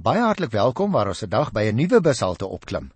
Baie 0.00 0.22
hartlik 0.24 0.54
welkom 0.54 0.94
waar 0.96 1.10
ons 1.10 1.20
vandag 1.20 1.50
by 1.52 1.62
'n 1.68 1.76
nuwe 1.76 1.98
bushalte 2.00 2.46
opklim. 2.48 2.86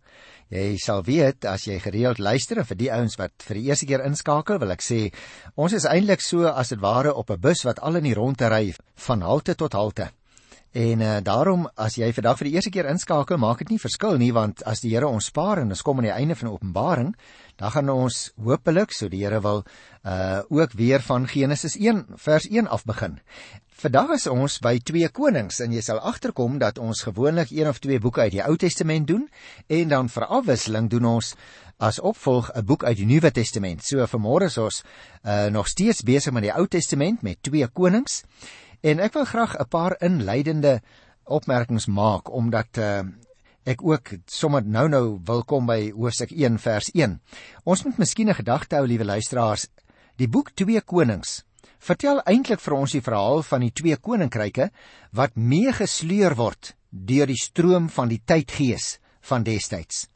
Jy 0.49 0.79
sal 0.81 1.03
weet 1.04 1.45
as 1.45 1.67
jy 1.69 1.77
gereeld 1.79 2.19
luister 2.19 2.57
en 2.57 2.65
vir 2.65 2.79
die 2.80 2.91
ouens 2.92 3.19
wat 3.21 3.45
vir 3.45 3.61
die 3.61 3.67
eerste 3.69 3.87
keer 3.87 4.07
inskakel, 4.07 4.58
wil 4.58 4.73
ek 4.73 4.80
sê 4.80 5.12
ons 5.54 5.72
is 5.72 5.84
eintlik 5.84 6.25
so 6.25 6.48
as 6.48 6.70
dit 6.72 6.80
ware 6.80 7.12
op 7.12 7.30
'n 7.30 7.40
bus 7.40 7.64
wat 7.64 7.80
al 7.80 7.96
in 7.96 8.04
die 8.04 8.14
rondte 8.14 8.48
ry 8.48 8.72
van 8.96 9.20
halte 9.20 9.54
tot 9.54 9.72
halte. 9.75 10.09
En 10.75 11.00
uh, 11.00 11.20
daarom 11.22 11.68
as 11.79 11.95
jy 11.95 12.09
vandag 12.11 12.38
vir 12.40 12.48
die 12.48 12.54
eerste 12.56 12.70
keer 12.75 12.89
inskakel, 12.91 13.39
maak 13.39 13.61
dit 13.62 13.68
nie 13.71 13.79
verskil 13.79 14.16
nie 14.18 14.32
want 14.34 14.64
as 14.66 14.80
die 14.82 14.91
Here 14.91 15.07
ons 15.07 15.29
spaar 15.30 15.61
en 15.62 15.71
ons 15.71 15.82
kom 15.82 15.98
aan 15.98 16.09
die 16.09 16.16
einde 16.16 16.34
van 16.34 16.50
Openbaring, 16.50 17.14
dan 17.62 17.71
gaan 17.71 17.93
ons 17.95 18.32
hopelik, 18.43 18.91
so 18.91 19.09
die 19.09 19.23
Here 19.23 19.39
wil, 19.41 19.62
uh 20.02 20.43
ook 20.50 20.73
weer 20.73 21.00
van 21.00 21.29
Genesis 21.30 21.77
1 21.79 22.16
vers 22.16 22.48
1 22.50 22.66
af 22.66 22.82
begin. 22.84 23.21
Vandag 23.75 24.12
is 24.14 24.25
ons 24.30 24.61
by 24.62 24.77
2 24.86 25.09
Konings 25.11 25.56
en 25.64 25.72
jy 25.74 25.80
sal 25.82 25.98
agterkom 26.06 26.61
dat 26.62 26.77
ons 26.79 27.00
gewoonlik 27.02 27.50
een 27.50 27.66
of 27.66 27.80
twee 27.82 27.98
boeke 27.98 28.23
uit 28.23 28.36
die 28.36 28.43
Ou 28.45 28.54
Testament 28.56 29.09
doen 29.09 29.24
en 29.66 29.88
dan 29.91 30.10
vir 30.15 30.27
afwisseling 30.37 30.87
doen 30.92 31.09
ons 31.16 31.32
as 31.82 31.98
opvolg 31.98 32.52
'n 32.55 32.62
boek 32.65 32.84
uit 32.84 32.96
die 33.02 33.06
Nuwe 33.10 33.32
Testament. 33.34 33.82
So 33.82 34.06
vanmôre 34.06 34.46
is 34.46 34.59
ons 34.59 34.84
uh, 35.27 35.51
nog 35.51 35.66
steeds 35.66 36.02
besig 36.06 36.32
met 36.32 36.46
die 36.46 36.55
Ou 36.55 36.68
Testament 36.70 37.23
met 37.23 37.42
2 37.42 37.66
Konings 37.66 38.23
en 38.80 39.01
ek 39.01 39.18
wil 39.18 39.24
graag 39.24 39.59
'n 39.59 39.68
paar 39.68 39.96
inleidende 39.98 40.80
opmerkings 41.24 41.87
maak 41.87 42.30
omdat 42.30 42.79
uh, 42.79 43.02
ek 43.65 43.82
ook 43.82 44.15
sommer 44.27 44.62
nou-nou 44.62 45.18
wil 45.24 45.43
kom 45.43 45.66
by 45.66 45.91
hoofstuk 45.91 46.30
1 46.30 46.59
vers 46.59 46.91
1. 46.95 47.20
Ons 47.65 47.82
moet 47.82 47.98
miskien 47.98 48.29
'n 48.29 48.38
gedagte 48.38 48.77
hou, 48.77 48.87
liewe 48.87 49.04
luisteraars, 49.04 49.66
die 50.16 50.29
boek 50.29 50.54
2 50.54 50.80
Konings 50.80 51.43
vertel 51.84 52.23
eintlik 52.24 52.62
vir 52.65 52.77
ons 52.79 52.95
die 52.97 53.05
verhaal 53.05 53.43
van 53.45 53.65
die 53.65 53.73
twee 53.77 53.97
koninkryke 54.01 54.70
wat 55.12 55.37
meegesleur 55.37 56.37
word 56.38 56.73
deur 56.91 57.29
die 57.29 57.41
stroom 57.41 57.91
van 57.93 58.09
die 58.09 58.23
tydgees 58.24 58.98
van 59.29 59.45
destyds. 59.45 60.07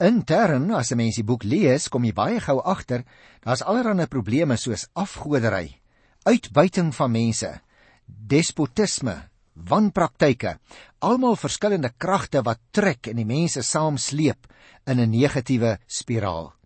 Intern, 0.00 0.70
as 0.72 0.92
'n 0.92 0.96
mens 0.96 1.16
die 1.16 1.24
boek 1.24 1.44
lees, 1.44 1.88
kom 1.88 2.04
jy 2.04 2.12
baie 2.12 2.40
gou 2.40 2.60
agter 2.64 3.04
daar's 3.44 3.62
allerlei 3.62 4.06
probleme 4.06 4.56
soos 4.56 4.88
afgodery, 4.94 5.76
uitbuiting 6.24 6.94
van 6.94 7.10
mense, 7.10 7.60
despotisme, 8.06 9.28
wanpraktyke, 9.54 10.58
almal 11.00 11.36
verskillende 11.36 11.92
kragte 11.98 12.42
wat 12.42 12.58
trek 12.72 13.06
en 13.06 13.16
die 13.16 13.28
mense 13.28 13.62
saamsleep 13.62 14.46
in 14.86 15.00
'n 15.00 15.10
negatiewe 15.10 15.78
spiraal. 15.86 16.59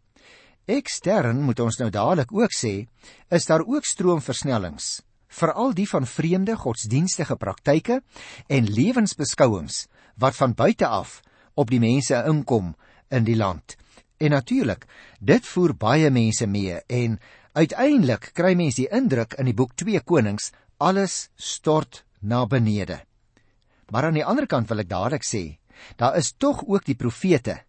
Ekstern 0.64 1.42
moet 1.44 1.60
ons 1.60 1.76
nou 1.76 1.90
dadelik 1.92 2.30
ook 2.32 2.54
sê, 2.56 2.86
is 3.28 3.44
daar 3.44 3.66
ook 3.68 3.84
stroomversnellings, 3.84 5.02
veral 5.28 5.74
die 5.76 5.86
van 5.90 6.06
vreemde 6.08 6.56
godsdienstige 6.56 7.36
praktyke 7.36 8.00
en 8.48 8.70
lewensbeskouings 8.72 9.84
wat 10.16 10.38
van 10.38 10.54
buite 10.56 10.88
af 10.88 11.20
op 11.54 11.68
die 11.68 11.82
mense 11.82 12.16
inkom 12.30 12.72
in 13.12 13.28
die 13.28 13.36
land. 13.36 13.76
En 14.16 14.32
natuurlik, 14.32 14.86
dit 15.20 15.44
voer 15.52 15.76
baie 15.76 16.08
mense 16.10 16.46
mee 16.48 16.80
en 16.88 17.20
uiteindelik 17.52 18.30
kry 18.32 18.54
mense 18.56 18.80
die 18.80 18.88
indruk 18.88 19.36
in 19.36 19.50
die 19.50 19.56
boek 19.56 19.76
2 19.76 20.00
Konings 20.00 20.52
alles 20.80 21.28
stort 21.36 22.06
na 22.20 22.46
benede. 22.46 23.02
Maar 23.92 24.08
aan 24.08 24.16
die 24.16 24.24
ander 24.24 24.48
kant 24.48 24.70
wil 24.72 24.80
ek 24.80 24.88
dadelik 24.88 25.28
sê, 25.28 25.58
daar 26.00 26.16
is 26.16 26.32
tog 26.32 26.64
ook 26.64 26.86
die 26.88 26.96
profete, 26.96 27.60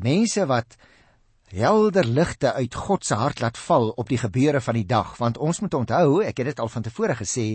mense 0.00 0.46
wat 0.48 0.78
helder 1.48 2.04
ligte 2.04 2.52
uit 2.52 2.74
God 2.74 3.04
se 3.04 3.14
hart 3.14 3.40
laat 3.40 3.58
val 3.58 3.90
op 3.96 4.08
die 4.08 4.18
gebeure 4.20 4.60
van 4.60 4.74
die 4.74 4.86
dag 4.86 5.16
want 5.16 5.38
ons 5.38 5.60
moet 5.64 5.74
onthou 5.74 6.22
ek 6.22 6.42
het 6.42 6.52
dit 6.52 6.60
al 6.60 6.68
van 6.68 6.84
tevore 6.84 7.16
gesê 7.16 7.46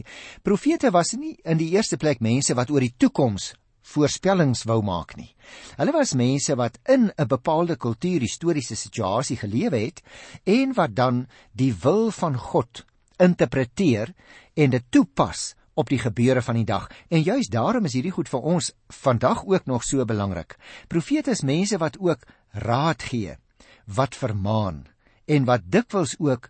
profete 0.41 0.91
was 0.91 1.13
nie 1.13 1.35
in 1.43 1.57
die 1.61 1.69
eerste 1.75 1.97
plek 1.97 2.21
mense 2.21 2.55
wat 2.57 2.71
oor 2.73 2.81
die 2.81 2.95
toekoms 2.97 3.53
voorspellings 3.83 4.63
wou 4.63 4.79
maak 4.83 5.15
nie. 5.19 5.33
Hulle 5.77 5.93
was 5.93 6.15
mense 6.15 6.55
wat 6.55 6.79
in 6.87 7.11
'n 7.17 7.27
bepaalde 7.27 7.75
kultuur 7.75 8.21
historiese 8.21 8.75
situasie 8.75 9.37
gelewe 9.37 9.77
het 9.77 10.01
en 10.43 10.73
wat 10.73 10.95
dan 10.95 11.27
die 11.51 11.73
wil 11.73 12.11
van 12.11 12.37
God 12.37 12.85
interpreteer 13.17 14.13
en 14.53 14.69
dit 14.69 14.83
toepas 14.89 15.55
op 15.73 15.89
die 15.89 15.99
gebeure 15.99 16.41
van 16.41 16.55
die 16.55 16.65
dag. 16.65 16.89
En 17.09 17.21
juis 17.21 17.47
daarom 17.47 17.85
is 17.85 17.93
hierdie 17.93 18.11
goed 18.11 18.29
vir 18.29 18.39
ons 18.39 18.71
vandag 18.87 19.45
ook 19.45 19.65
nog 19.65 19.83
so 19.83 20.05
belangrik. 20.05 20.57
Profete 20.87 21.31
is 21.31 21.41
mense 21.41 21.77
wat 21.77 21.99
ook 21.99 22.19
raad 22.51 23.03
gee 23.03 23.37
wat 23.85 24.15
vermaan 24.15 24.85
en 25.25 25.45
wat 25.45 25.65
dikwels 25.65 26.15
ook 26.19 26.49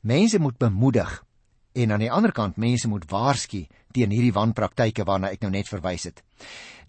mense 0.00 0.38
moet 0.38 0.58
bemoedig 0.58 1.22
en 1.76 1.92
aan 1.92 2.00
die 2.00 2.12
ander 2.12 2.32
kant 2.32 2.56
mense 2.56 2.88
moet 2.88 3.04
waarsku 3.10 3.66
teen 3.92 4.12
hierdie 4.12 4.34
wanpraktyke 4.36 5.04
waarna 5.08 5.30
ek 5.34 5.42
nou 5.44 5.50
net 5.52 5.68
verwys 5.68 6.06
het. 6.08 6.22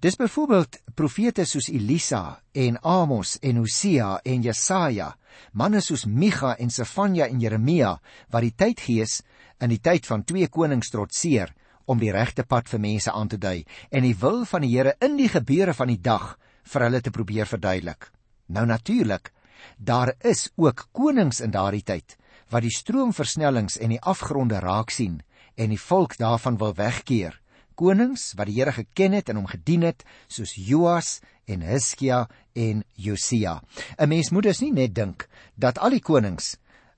Dis 0.03 0.17
byvoorbeeld 0.19 0.79
profete 0.95 1.45
soos 1.49 1.69
Elisa 1.73 2.39
en 2.53 2.77
Amos 2.85 3.37
en 3.41 3.57
Hosea 3.57 4.19
en 4.23 4.43
Jesaja, 4.45 5.13
manne 5.53 5.81
soos 5.81 6.05
Micha 6.05 6.53
en 6.61 6.69
Sefanja 6.69 7.27
en 7.27 7.41
Jeremia 7.41 7.95
wat 8.33 8.45
die 8.45 8.53
tydgees 8.53 9.21
in 9.63 9.73
die 9.73 9.81
tyd 9.81 10.05
van 10.05 10.23
twee 10.23 10.47
konings 10.53 10.91
trotseer 10.93 11.53
om 11.87 11.99
die 11.99 12.11
regte 12.13 12.43
pad 12.43 12.69
vir 12.69 12.83
mense 12.83 13.11
aan 13.11 13.31
te 13.31 13.39
dui 13.41 13.63
en 13.89 14.05
die 14.05 14.15
wil 14.21 14.43
van 14.45 14.63
die 14.63 14.75
Here 14.75 14.93
in 15.01 15.17
die 15.17 15.31
gebeure 15.31 15.73
van 15.73 15.89
die 15.89 16.01
dag 16.01 16.35
vir 16.67 16.85
hulle 16.85 17.01
te 17.01 17.11
probeer 17.15 17.47
verduidelik. 17.47 18.11
Nou 18.53 18.65
natuurlik 18.67 19.31
Daar 19.77 20.13
is 20.19 20.49
ook 20.55 20.87
konings 20.91 21.41
in 21.41 21.51
daardie 21.51 21.83
tyd 21.83 22.17
wat 22.49 22.63
die 22.63 22.71
stroomversnellings 22.71 23.77
en 23.83 23.91
die 23.91 24.01
afgronde 24.01 24.59
raak 24.63 24.93
sien 24.93 25.19
en 25.55 25.73
die 25.73 25.81
volk 25.81 26.15
daarvan 26.17 26.57
wil 26.61 26.73
wegkeer. 26.77 27.35
Konings 27.77 28.31
wat 28.37 28.49
die 28.49 28.57
Here 28.57 28.71
geken 28.73 29.17
het 29.17 29.29
en 29.29 29.41
hom 29.41 29.49
gedien 29.49 29.83
het, 29.85 30.05
soos 30.27 30.55
Joas 30.55 31.19
en 31.45 31.61
Hiskia 31.61 32.27
en 32.55 32.83
Josia. 32.95 33.61
'n 33.97 34.09
Mens 34.09 34.31
moet 34.31 34.43
dus 34.43 34.61
nie 34.61 34.71
net 34.71 34.95
dink 34.95 35.27
dat 35.55 35.77
al 35.77 35.89
die 35.89 36.01
konings 36.01 36.55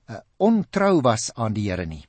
uh, 0.08 0.20
ontrou 0.36 1.00
was 1.00 1.30
aan 1.34 1.52
die 1.52 1.68
Here 1.70 1.86
nie. 1.86 2.06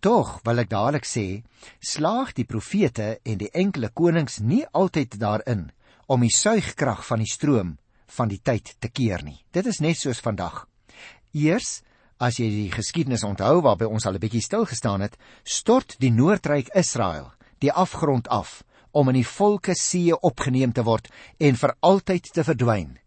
Tog 0.00 0.40
wil 0.44 0.62
ek 0.62 0.70
dadelik 0.70 1.06
sê, 1.06 1.42
slaag 1.80 2.32
die 2.38 2.46
profete 2.46 3.18
en 3.24 3.38
die 3.38 3.50
enkele 3.50 3.90
konings 3.90 4.38
nie 4.38 4.64
altyd 4.72 5.18
daarin 5.18 5.70
om 6.06 6.22
die 6.22 6.34
suigkrag 6.34 7.02
van 7.06 7.18
die 7.18 7.32
stroom 7.32 7.76
van 8.16 8.28
die 8.28 8.40
tyd 8.42 8.74
te 8.78 8.88
keer 8.88 9.22
nie. 9.24 9.44
Dit 9.52 9.66
is 9.66 9.80
net 9.80 9.96
soos 9.96 10.20
vandag. 10.20 10.66
Eers 11.32 11.82
as 12.18 12.38
jy 12.40 12.48
die 12.50 12.70
geskiedenis 12.74 13.24
onthou 13.24 13.60
waarby 13.62 13.86
ons 13.86 14.06
al 14.06 14.14
'n 14.14 14.20
bietjie 14.20 14.42
stil 14.42 14.64
gestaan 14.66 15.00
het, 15.00 15.16
stort 15.44 15.96
die 16.00 16.10
noordryk 16.10 16.68
Israel 16.74 17.32
die 17.60 17.72
afgrond 17.72 18.28
af 18.28 18.62
om 18.90 19.08
in 19.08 19.20
die 19.20 19.26
volke 19.26 19.74
see 19.74 20.14
opgeneem 20.14 20.72
te 20.72 20.82
word 20.82 21.08
en 21.38 21.56
vir 21.56 21.74
altyd 21.80 22.32
te 22.32 22.44
verdwyn. 22.44 22.98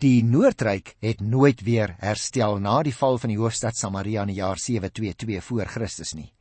Die 0.00 0.22
noordryk 0.24 0.96
het 1.00 1.20
nooit 1.20 1.60
weer 1.60 1.94
herstel 2.00 2.58
na 2.58 2.82
die 2.82 2.94
val 2.94 3.18
van 3.18 3.28
die 3.28 3.38
hoofstad 3.38 3.76
Samaria 3.76 4.22
in 4.22 4.32
die 4.32 4.40
jaar 4.40 4.58
722 4.58 5.44
voor 5.44 5.66
Christus 5.66 6.14
nie. 6.14 6.32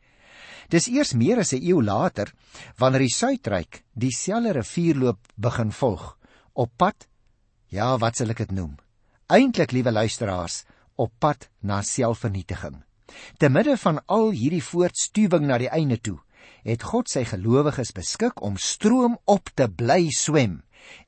Dis 0.69 0.87
eers 0.87 1.13
meer 1.13 1.39
as 1.39 1.53
'n 1.53 1.63
eeu 1.63 1.81
later 1.81 2.31
wanneer 2.77 2.99
die 2.99 3.15
suidryk 3.15 3.83
dieselfde 3.93 4.53
rivierloop 4.53 5.19
begin 5.35 5.71
volg 5.71 6.17
op 6.53 6.71
pad 6.77 7.07
Ja, 7.69 7.97
wat 8.01 8.17
sal 8.17 8.33
ek 8.33 8.41
dit 8.41 8.53
noem? 8.57 8.73
Eintlik, 9.29 9.73
liewe 9.75 9.91
luisteraars, 9.93 10.63
op 10.97 11.13
pad 11.21 11.49
na 11.61 11.83
selfvernietiging. 11.85 12.79
Te 13.37 13.49
midde 13.49 13.75
van 13.77 14.01
al 14.09 14.31
hierdie 14.33 14.63
voortstuwing 14.65 15.45
na 15.45 15.59
die 15.61 15.69
einde 15.69 15.99
toe, 16.01 16.17
het 16.65 16.83
God 16.85 17.09
sy 17.09 17.23
gelowiges 17.29 17.93
beskik 17.95 18.41
om 18.45 18.57
stroom 18.57 19.19
op 19.29 19.53
te 19.53 19.69
bly 19.69 20.09
swem 20.17 20.59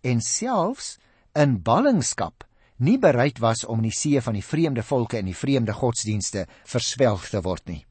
en 0.05 0.21
selfs 0.21 0.95
in 1.37 1.57
ballingskap 1.65 2.45
nie 2.81 2.97
bereid 2.97 3.37
was 3.39 3.61
om 3.69 3.79
in 3.81 3.89
die 3.89 3.95
see 3.95 4.21
van 4.25 4.33
die 4.33 4.45
vreemde 4.45 4.81
volke 4.83 5.19
en 5.19 5.27
die 5.29 5.37
vreemde 5.37 5.73
godsdienste 5.77 6.47
verswelg 6.65 7.27
te 7.29 7.41
word 7.45 7.69
nie. 7.69 7.81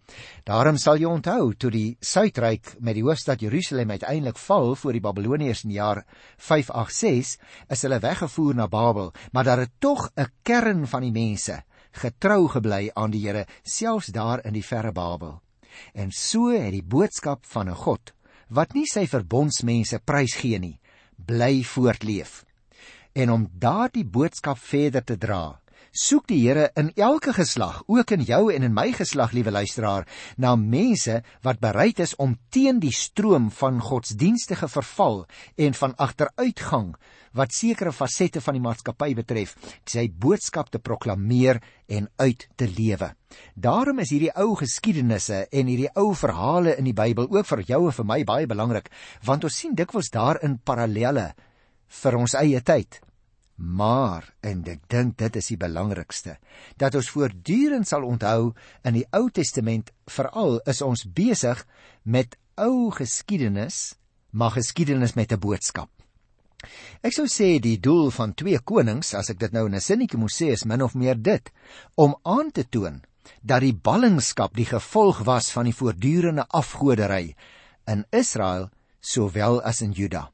Daarom 0.45 0.79
sal 0.83 0.99
jy 0.99 1.07
onthou 1.07 1.53
toe 1.55 1.71
die 1.71 1.97
suidryk 2.03 2.75
met 2.83 2.99
die 2.99 3.05
hoofstad 3.07 3.43
Jerusalem 3.45 3.95
uiteindelik 3.95 4.39
val 4.43 4.75
voor 4.75 4.99
die 4.99 5.05
Babiloniërs 5.05 5.63
in 5.65 5.75
die 5.75 5.79
jaar 5.79 6.03
586, 6.43 7.39
is 7.71 7.87
hulle 7.87 8.01
weggevoer 8.03 8.59
na 8.59 8.67
Babel, 8.67 9.13
maar 9.33 9.47
daar 9.47 9.65
het 9.67 9.79
tog 9.79 10.11
'n 10.17 10.27
kern 10.43 10.87
van 10.87 11.03
die 11.03 11.15
mense 11.15 11.63
getrou 11.93 12.49
gebly 12.49 12.91
aan 12.95 13.11
die 13.11 13.27
Here 13.27 13.47
selfs 13.63 14.07
daar 14.07 14.45
in 14.45 14.53
die 14.53 14.67
verre 14.67 14.93
Babel. 14.93 15.41
En 15.95 16.11
so 16.11 16.51
het 16.51 16.73
die 16.73 16.83
boodskap 16.83 17.47
van 17.47 17.69
'n 17.69 17.75
God 17.75 18.13
wat 18.49 18.75
nie 18.75 18.87
sy 18.87 19.07
verbondsmense 19.07 20.01
prysgee 20.05 20.59
nie, 20.59 20.81
bly 21.17 21.63
voortleef 21.63 22.45
en 23.13 23.31
om 23.31 23.49
daardie 23.53 24.05
boodskap 24.05 24.59
verder 24.59 25.05
te 25.05 25.17
dra, 25.19 25.61
soek 25.91 26.29
die 26.31 26.39
Here 26.45 26.69
in 26.79 26.93
elke 26.95 27.33
geslag, 27.35 27.83
ook 27.91 28.13
in 28.15 28.23
jou 28.23 28.53
en 28.55 28.63
in 28.63 28.75
my 28.75 28.91
geslag, 28.95 29.33
liewe 29.35 29.51
luisteraar, 29.51 30.07
na 30.39 30.55
mense 30.57 31.21
wat 31.43 31.61
bereid 31.61 31.99
is 32.01 32.15
om 32.17 32.37
teen 32.51 32.79
die 32.81 32.95
stroom 32.95 33.51
van 33.51 33.81
godsdienstige 33.83 34.69
verval 34.71 35.25
en 35.57 35.75
van 35.75 35.97
agteruitgang 35.99 36.95
wat 37.35 37.55
sekere 37.55 37.93
fasette 37.95 38.41
van 38.43 38.57
die 38.57 38.63
maatskappy 38.63 39.13
betref, 39.15 39.55
sy 39.87 40.09
boodskap 40.11 40.71
te 40.71 40.81
proklameer 40.83 41.61
en 41.87 42.09
uit 42.19 42.47
te 42.59 42.67
lewe. 42.67 43.13
Daarom 43.55 44.03
is 44.03 44.11
hierdie 44.11 44.33
ou 44.35 44.57
geskiedenisse 44.59 45.45
en 45.47 45.71
hierdie 45.71 45.93
ou 45.95 46.11
verhale 46.19 46.75
in 46.79 46.89
die 46.91 46.97
Bybel 46.97 47.31
ook 47.31 47.47
vir 47.47 47.63
jou 47.69 47.85
en 47.87 47.95
vir 47.95 48.09
my 48.09 48.25
baie 48.27 48.51
belangrik, 48.51 48.91
want 49.27 49.47
ons 49.47 49.63
sien 49.63 49.79
dikwels 49.79 50.11
daarin 50.11 50.59
parallelle 50.59 51.31
vir 51.91 52.17
ons 52.17 52.35
eie 52.39 52.61
tyd. 52.63 53.01
Maar 53.61 54.25
en 54.41 54.63
ek 54.73 54.87
dink 54.89 55.19
dit 55.21 55.37
is 55.37 55.51
die 55.53 55.59
belangrikste 55.61 56.39
dat 56.81 56.95
ons 56.97 57.11
voortdurend 57.13 57.89
sal 57.89 58.07
onthou 58.09 58.55
in 58.89 58.97
die 58.97 59.05
Ou 59.13 59.29
Testament 59.29 59.91
veral 60.09 60.61
is 60.71 60.81
ons 60.81 61.05
besig 61.05 61.61
met 62.05 62.39
ou 62.61 62.91
geskiedenis, 62.93 63.97
maar 64.33 64.57
geskiedenis 64.57 65.17
met 65.17 65.33
'n 65.33 65.41
boodskap. 65.41 65.91
Ek 67.03 67.13
sou 67.13 67.27
sê 67.27 67.61
die 67.61 67.81
doel 67.81 68.11
van 68.11 68.35
twee 68.35 68.59
konings, 68.59 69.15
as 69.15 69.31
ek 69.31 69.39
dit 69.39 69.53
nou 69.53 69.67
in 69.67 69.75
'n 69.75 69.81
sinnetjie 69.81 70.19
moet 70.19 70.33
sê, 70.33 70.53
is 70.53 70.65
min 70.65 70.83
of 70.83 70.95
meer 70.95 71.17
dit 71.23 71.53
om 71.97 72.17
aan 72.23 72.51
te 72.51 72.65
toon 72.65 73.03
dat 73.43 73.61
die 73.61 73.75
ballingskap 73.75 74.55
die 74.57 74.67
gevolg 74.67 75.25
was 75.25 75.51
van 75.51 75.65
die 75.65 75.75
voortdurende 75.75 76.47
afgodery 76.49 77.37
in 77.87 78.05
Israel 78.11 78.71
sowel 79.01 79.63
as 79.63 79.83
in 79.83 79.93
Juda. 79.93 80.31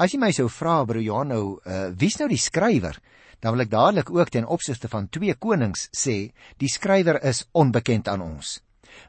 As 0.00 0.14
jy 0.14 0.18
my 0.22 0.30
sou 0.32 0.46
vra 0.48 0.78
broer 0.88 1.04
Johan 1.04 1.28
nou, 1.28 1.46
uh, 1.68 1.90
wie's 2.00 2.16
nou 2.16 2.24
die 2.30 2.40
skrywer? 2.40 2.96
Dan 3.44 3.52
wil 3.52 3.64
ek 3.66 3.72
dadelik 3.72 4.10
ook 4.14 4.30
ten 4.32 4.46
opsigte 4.48 4.88
van 4.88 5.10
twee 5.12 5.34
konings 5.36 5.90
sê, 5.92 6.32
die 6.56 6.70
skrywer 6.72 7.18
is 7.28 7.42
onbekend 7.52 8.08
aan 8.08 8.22
ons. 8.24 8.60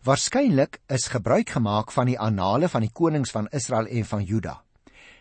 Waarskynlik 0.03 0.81
is 0.91 1.07
gebruik 1.13 1.55
gemaak 1.55 1.93
van 1.95 2.11
die 2.11 2.17
annale 2.19 2.67
van 2.67 2.83
die 2.83 2.91
konings 2.91 3.31
van 3.31 3.47
Israel 3.55 3.87
en 3.87 4.07
van 4.09 4.25
Juda. 4.27 4.57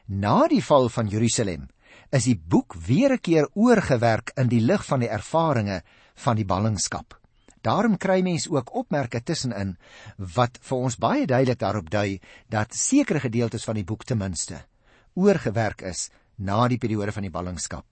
Na 0.09 0.49
die 0.51 0.63
val 0.67 0.91
van 0.91 1.13
Jerusalem 1.13 1.69
is 2.11 2.27
die 2.27 2.37
boek 2.37 2.75
weer 2.75 3.15
'n 3.15 3.23
keer 3.23 3.47
oorgewerk 3.55 4.33
in 4.37 4.49
die 4.49 4.61
lig 4.61 4.83
van 4.85 5.01
die 5.01 5.09
ervarings 5.11 5.83
van 6.15 6.37
die 6.37 6.45
ballingskap. 6.45 7.15
Daarom 7.63 7.97
kry 7.97 8.21
mens 8.23 8.49
ook 8.51 8.75
opmerke 8.75 9.23
tussenin 9.23 9.77
wat 10.19 10.59
vir 10.61 10.79
ons 10.79 10.99
baie 10.99 11.27
duidelik 11.27 11.59
daarop 11.59 11.91
dui 11.91 12.21
dat 12.49 12.75
sekere 12.75 13.21
gedeeltes 13.21 13.65
van 13.65 13.75
die 13.75 13.85
boek 13.85 14.05
ten 14.05 14.19
minste 14.19 14.67
oorgewerk 15.15 15.83
is 15.83 16.11
na 16.39 16.67
die 16.69 16.79
periode 16.79 17.13
van 17.13 17.27
die 17.27 17.33
ballingskap. 17.33 17.87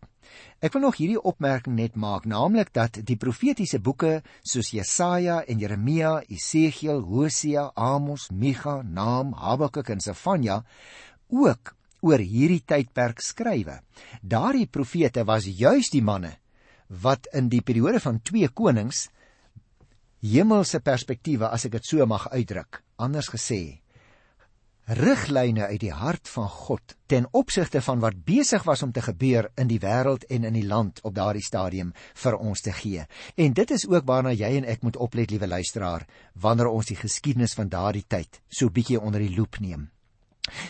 Ek 0.61 0.75
wil 0.77 0.85
nog 0.85 0.99
hierdie 1.01 1.21
opmerking 1.21 1.75
net 1.77 1.97
maak, 1.97 2.27
naamlik 2.29 2.73
dat 2.77 3.01
die 3.07 3.17
profetiese 3.21 3.81
boeke 3.81 4.21
soos 4.45 4.71
Jesaja 4.75 5.41
en 5.49 5.61
Jeremia, 5.63 6.21
Esegiel, 6.29 7.01
Hosea, 7.01 7.71
Amos, 7.75 8.29
Micha, 8.31 8.81
Naam, 8.85 9.33
Habakuk 9.35 9.91
en 9.91 10.03
Sefanja 10.05 10.61
ook 11.29 11.75
oor 12.05 12.21
hierdie 12.21 12.63
tydperk 12.65 13.21
skrywe. 13.25 13.81
Daardie 14.23 14.69
profete 14.69 15.25
was 15.29 15.49
juis 15.49 15.91
die 15.93 16.05
manne 16.05 16.37
wat 16.91 17.29
in 17.37 17.49
die 17.49 17.63
periode 17.63 18.01
van 18.03 18.19
twee 18.27 18.49
konings 18.49 19.09
hemelse 20.21 20.81
perspektiewe 20.85 21.49
as 21.49 21.65
ek 21.69 21.79
dit 21.79 21.87
so 21.87 22.07
mag 22.07 22.27
uitdruk, 22.35 22.83
anders 23.01 23.31
gesê, 23.33 23.81
riglyne 24.91 25.69
uit 25.71 25.81
die 25.85 25.93
hart 25.95 26.29
van 26.29 26.49
God 26.51 26.97
ten 27.07 27.29
opsigte 27.37 27.79
van 27.83 28.01
wat 28.03 28.17
besig 28.27 28.65
was 28.67 28.83
om 28.83 28.93
te 28.93 29.03
gebeur 29.05 29.47
in 29.55 29.69
die 29.71 29.79
wêreld 29.83 30.25
en 30.27 30.45
in 30.49 30.57
die 30.57 30.67
land 30.67 30.99
op 31.07 31.15
daardie 31.15 31.45
stadium 31.47 31.93
vir 32.23 32.37
ons 32.39 32.61
te 32.61 32.75
gee. 32.75 33.05
En 33.37 33.55
dit 33.55 33.71
is 33.71 33.87
ook 33.87 34.07
waarna 34.07 34.35
jy 34.35 34.51
en 34.59 34.67
ek 34.67 34.83
moet 34.83 34.99
oplet, 34.99 35.31
liewe 35.31 35.47
luisteraar, 35.47 36.07
wanneer 36.35 36.73
ons 36.73 36.91
die 36.91 36.99
geskiedenis 36.99 37.55
van 37.55 37.71
daardie 37.71 38.05
tyd 38.09 38.41
so 38.49 38.71
bietjie 38.71 39.01
onder 39.01 39.23
die 39.23 39.35
loep 39.37 39.61
neem. 39.63 39.91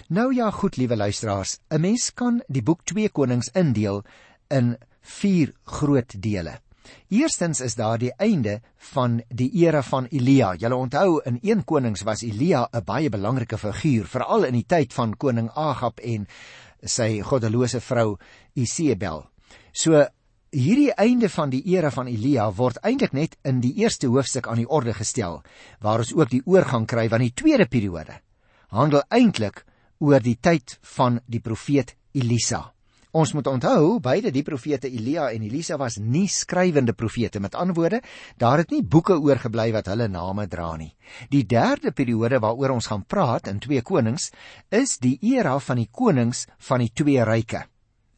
Nou 0.08 0.28
ja, 0.34 0.50
goed 0.50 0.76
liewe 0.76 0.96
luisteraars, 0.96 1.58
'n 1.70 1.80
mens 1.80 2.12
kan 2.12 2.42
die 2.48 2.62
boek 2.62 2.84
2 2.84 3.08
Konings 3.08 3.48
indeel 3.54 4.04
in 4.48 4.76
4 5.00 5.52
groot 5.64 6.22
dele. 6.22 6.60
Eerstens 7.08 7.60
is 7.60 7.74
daar 7.74 7.98
die 7.98 8.12
einde 8.18 8.60
van 8.92 9.20
die 9.28 9.50
era 9.64 9.82
van 9.82 10.06
Elia. 10.10 10.54
Julle 10.54 10.76
onthou 10.76 11.20
in 11.24 11.38
1 11.42 11.64
Konings 11.64 12.02
was 12.02 12.22
Elia 12.22 12.68
'n 12.72 12.84
baie 12.84 13.08
belangrike 13.08 13.58
figuur, 13.58 14.06
veral 14.06 14.44
in 14.44 14.54
die 14.54 14.66
tyd 14.66 14.92
van 14.92 15.16
koning 15.16 15.50
Agab 15.54 16.00
en 16.00 16.26
sy 16.82 17.20
goddelose 17.22 17.80
vrou 17.80 18.16
Isebel. 18.54 19.26
So 19.72 20.06
hierdie 20.50 20.92
einde 20.98 21.28
van 21.28 21.50
die 21.50 21.62
era 21.74 21.90
van 21.90 22.08
Elia 22.10 22.50
word 22.52 22.80
eintlik 22.82 23.12
net 23.12 23.36
in 23.44 23.60
die 23.60 23.74
eerste 23.82 24.08
hoofstuk 24.10 24.46
aan 24.46 24.56
die 24.56 24.68
orde 24.68 24.94
gestel, 24.94 25.42
waar 25.80 25.98
ons 25.98 26.14
ook 26.14 26.30
die 26.30 26.42
oorgang 26.44 26.86
kry 26.86 27.08
van 27.08 27.20
die 27.20 27.34
tweede 27.34 27.66
periode. 27.66 28.20
Handel 28.68 29.02
eintlik 29.08 29.64
oor 29.98 30.20
die 30.20 30.38
tyd 30.40 30.78
van 30.96 31.20
die 31.26 31.40
profeet 31.40 31.94
Elisa. 32.12 32.72
Ons 33.10 33.32
moet 33.34 33.46
onthou 33.50 33.98
beide 33.98 34.30
die 34.30 34.44
profete 34.46 34.86
Elia 34.86 35.30
en 35.34 35.42
Elisa 35.42 35.74
was 35.80 35.96
nie 35.98 36.28
skrywende 36.30 36.92
profete 36.94 37.40
met 37.42 37.56
ander 37.58 37.74
woorde 37.74 37.98
daar 38.38 38.62
het 38.62 38.70
nie 38.70 38.84
boeke 38.86 39.16
oorgebly 39.18 39.72
wat 39.74 39.90
hulle 39.90 40.06
name 40.08 40.46
dra 40.46 40.76
nie. 40.76 40.92
Die 41.30 41.42
derde 41.42 41.90
periode 41.90 42.38
waaroor 42.38 42.76
ons 42.76 42.86
gaan 42.86 43.02
praat 43.02 43.50
in 43.50 43.58
2 43.58 43.82
Konings 43.82 44.30
is 44.70 44.98
die 45.02 45.18
era 45.34 45.58
van 45.58 45.82
die 45.82 45.90
konings 45.90 46.46
van 46.68 46.86
die 46.86 46.92
twee 46.94 47.24
ryke. 47.26 47.66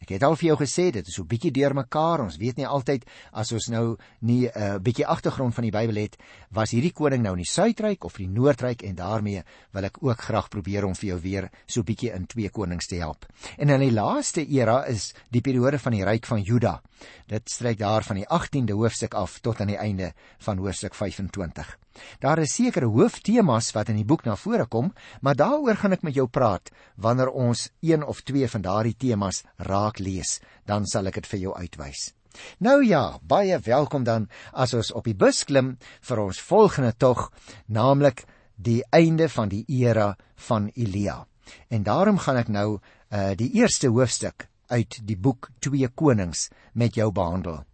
Ek 0.03 0.17
het 0.17 0.25
al 0.27 0.35
vir 0.35 0.49
jou 0.49 0.57
gesê 0.59 0.89
dit 0.91 1.07
is 1.07 1.15
so 1.15 1.23
bietjie 1.29 1.53
deurmekaar. 1.55 2.25
Ons 2.25 2.39
weet 2.41 2.59
nie 2.59 2.67
altyd 2.67 3.05
as 3.39 3.53
ons 3.55 3.69
nou 3.71 3.97
nie 4.21 4.49
'n 4.49 4.51
uh, 4.51 4.79
bietjie 4.83 5.07
agtergrond 5.07 5.55
van 5.55 5.65
die 5.65 5.71
Bybel 5.71 6.01
het, 6.03 6.17
was 6.51 6.73
hierdie 6.75 6.93
koning 6.93 7.23
nou 7.23 7.35
in 7.37 7.45
die 7.45 7.53
Suidryk 7.53 8.05
of 8.05 8.17
die 8.19 8.27
Noordryk 8.27 8.83
en 8.83 8.95
daarmee 8.95 9.43
wil 9.73 9.85
ek 9.85 10.03
ook 10.03 10.19
graag 10.19 10.49
probeer 10.49 10.85
om 10.85 10.95
vir 10.95 11.09
jou 11.09 11.21
weer 11.21 11.51
so 11.67 11.83
bietjie 11.83 12.13
in 12.13 12.27
twee 12.27 12.51
konings 12.51 12.87
te 12.87 12.97
help. 12.97 13.27
En 13.59 13.71
in 13.71 13.81
die 13.81 13.93
laaste 13.93 14.43
era 14.43 14.85
is 14.87 15.15
die 15.31 15.41
periode 15.41 15.79
van 15.79 15.93
die 15.93 16.05
ryk 16.05 16.27
van 16.27 16.43
Juda. 16.43 16.83
Dit 17.27 17.51
strek 17.51 17.79
daar 17.79 18.03
van 18.03 18.17
die 18.17 18.27
18de 18.27 18.75
hoofstuk 18.75 19.15
af 19.15 19.39
tot 19.41 19.61
aan 19.61 19.69
die 19.69 19.79
einde 19.79 20.13
van 20.39 20.59
hoofstuk 20.59 20.95
25. 20.95 21.82
Daar 22.21 22.43
is 22.43 22.55
sekere 22.55 22.87
hooftemas 22.87 23.73
wat 23.77 23.89
in 23.93 23.99
die 24.01 24.07
boek 24.09 24.25
na 24.25 24.37
vore 24.37 24.67
kom, 24.67 24.93
maar 25.21 25.37
daaroor 25.37 25.77
gaan 25.77 25.93
ek 25.97 26.03
met 26.03 26.17
jou 26.17 26.29
praat 26.29 26.71
wanneer 26.97 27.31
ons 27.31 27.69
een 27.81 28.05
of 28.05 28.23
twee 28.23 28.49
van 28.49 28.63
daardie 28.63 28.97
temas 28.97 29.43
raak 29.57 29.99
lees, 29.99 30.41
dan 30.67 30.87
sal 30.87 31.07
ek 31.07 31.21
dit 31.23 31.31
vir 31.35 31.41
jou 31.47 31.55
uitwys. 31.57 32.13
Nou 32.59 32.81
ja, 32.85 33.19
baie 33.23 33.59
welkom 33.59 34.05
dan 34.05 34.29
as 34.53 34.73
ons 34.75 34.93
op 34.97 35.05
die 35.05 35.17
bus 35.17 35.45
klim 35.45 35.77
vir 36.01 36.23
ons 36.23 36.41
volgende 36.41 36.93
tog, 36.97 37.29
naamlik 37.67 38.25
die 38.57 38.81
einde 38.91 39.29
van 39.29 39.53
die 39.53 39.65
era 39.69 40.15
van 40.49 40.71
Elia. 40.75 41.23
En 41.69 41.83
daarom 41.83 42.19
gaan 42.19 42.41
ek 42.41 42.49
nou 42.49 42.69
uh 43.13 43.35
die 43.37 43.51
eerste 43.61 43.91
hoofstuk 43.93 44.49
uit 44.73 45.01
die 45.05 45.19
boek 45.21 45.51
2 45.61 45.89
Konings 45.95 46.49
met 46.73 46.97
jou 46.97 47.11
behandel. 47.13 47.65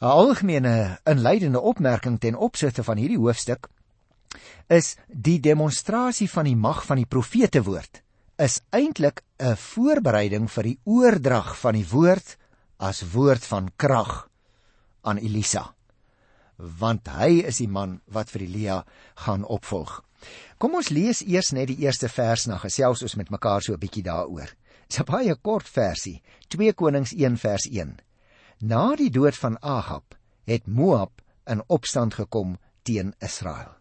'n 0.00 0.06
algemene 0.06 1.00
inleidende 1.04 1.60
opmerking 1.60 2.18
ten 2.20 2.36
opsigte 2.36 2.84
van 2.84 2.96
hierdie 2.96 3.18
hoofstuk 3.18 3.68
is 4.66 4.96
die 5.08 5.40
demonstrasie 5.40 6.28
van 6.30 6.44
die 6.44 6.56
mag 6.56 6.84
van 6.86 6.96
die 6.96 7.08
profete 7.08 7.62
woord 7.62 8.02
is 8.38 8.60
eintlik 8.70 9.22
'n 9.38 9.56
voorbereiding 9.56 10.46
vir 10.50 10.62
die 10.62 10.78
oordrag 10.84 11.56
van 11.58 11.74
die 11.74 11.88
woord 11.90 12.36
as 12.78 13.02
woord 13.12 13.44
van 13.44 13.72
krag 13.76 14.28
aan 15.02 15.18
Elisa 15.18 15.74
want 16.58 17.08
hy 17.08 17.42
is 17.46 17.58
die 17.58 17.70
man 17.70 18.00
wat 18.06 18.30
vir 18.30 18.42
Elia 18.42 18.84
gaan 19.14 19.44
opvolg. 19.44 20.02
Kom 20.58 20.74
ons 20.74 20.90
lees 20.90 21.22
eers 21.22 21.52
net 21.54 21.68
die 21.70 21.78
eerste 21.86 22.08
vers 22.08 22.46
na 22.46 22.58
gesels 22.58 23.02
ons 23.02 23.14
met 23.16 23.30
mekaar 23.30 23.62
so 23.62 23.72
'n 23.72 23.78
bietjie 23.78 24.02
daaroor. 24.02 24.50
Dis 24.88 24.98
'n 24.98 25.04
baie 25.04 25.34
kort 25.34 25.68
versie, 25.68 26.22
2 26.48 26.72
Konings 26.72 27.12
1 27.12 27.36
vers 27.36 27.66
1. 27.66 28.00
Na 28.58 28.96
die 28.98 29.10
dood 29.14 29.36
van 29.38 29.54
Ahab 29.62 30.16
het 30.50 30.66
Moab 30.66 31.20
in 31.46 31.60
opstand 31.70 32.16
gekom 32.18 32.56
teen 32.82 33.12
Israel. 33.22 33.76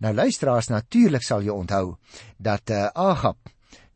Nou 0.00 0.14
luisteraars, 0.14 0.70
natuurlik 0.72 1.22
sal 1.22 1.42
jy 1.44 1.52
onthou 1.52 1.96
dat 2.40 2.70
uh, 2.72 2.88
Ahab 2.94 3.36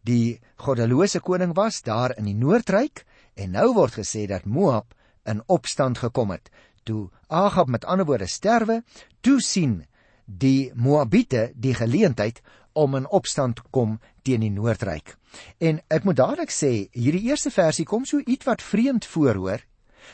die 0.04 0.40
goddelose 0.60 1.20
koning 1.24 1.54
was 1.56 1.80
daar 1.82 2.12
in 2.18 2.28
die 2.28 2.36
Noordryk 2.36 3.06
en 3.40 3.56
nou 3.56 3.72
word 3.72 3.96
gesê 3.96 4.26
dat 4.28 4.44
Moab 4.44 4.92
in 5.24 5.40
opstand 5.46 5.98
gekom 5.98 6.34
het. 6.36 6.52
Toe 6.84 7.08
Ahab 7.28 7.72
met 7.72 7.88
ander 7.88 8.04
woorde 8.04 8.28
sterwe, 8.28 8.82
toe 9.20 9.40
sien 9.40 9.86
die 10.26 10.72
Moabiete 10.74 11.52
die 11.54 11.72
geleentheid 11.72 12.42
om 12.76 13.00
in 13.00 13.08
opstand 13.08 13.64
kom 13.72 13.96
teen 14.28 14.44
die 14.44 14.52
Noordryk. 14.52 15.16
En 15.56 15.80
ek 15.88 16.04
moet 16.04 16.20
dadelik 16.20 16.52
sê, 16.52 16.92
hierdie 16.92 17.30
eerste 17.32 17.50
versie 17.50 17.88
kom 17.88 18.04
so 18.04 18.20
ietwat 18.20 18.60
vreemd 18.60 19.08
voor 19.08 19.40
hoor 19.40 19.67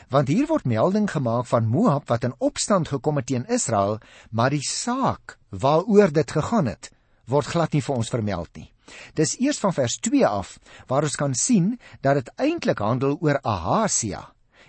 want 0.09 0.29
hier 0.31 0.47
word 0.49 0.65
melding 0.65 1.07
gemaak 1.11 1.47
van 1.49 1.67
Moab 1.67 2.09
wat 2.09 2.23
in 2.23 2.35
opstand 2.37 2.91
gekom 2.93 3.19
het 3.21 3.29
teen 3.31 3.45
Israel, 3.49 3.99
maar 4.31 4.49
die 4.49 4.63
saak 4.65 5.37
waaroor 5.49 6.13
dit 6.13 6.31
gegaan 6.31 6.69
het, 6.71 6.91
word 7.25 7.51
glad 7.51 7.73
nie 7.73 7.81
vir 7.81 7.95
ons 7.95 8.11
vermeld 8.13 8.51
nie. 8.55 8.69
Dis 9.17 9.33
eers 9.41 9.59
van 9.59 9.73
vers 9.73 9.97
2 10.05 10.25
af 10.27 10.57
waar 10.87 11.07
ons 11.07 11.17
kan 11.17 11.33
sien 11.33 11.73
dat 12.05 12.19
dit 12.19 12.31
eintlik 12.37 12.79
handel 12.79 13.17
oor 13.21 13.39
Ahasia 13.41 14.27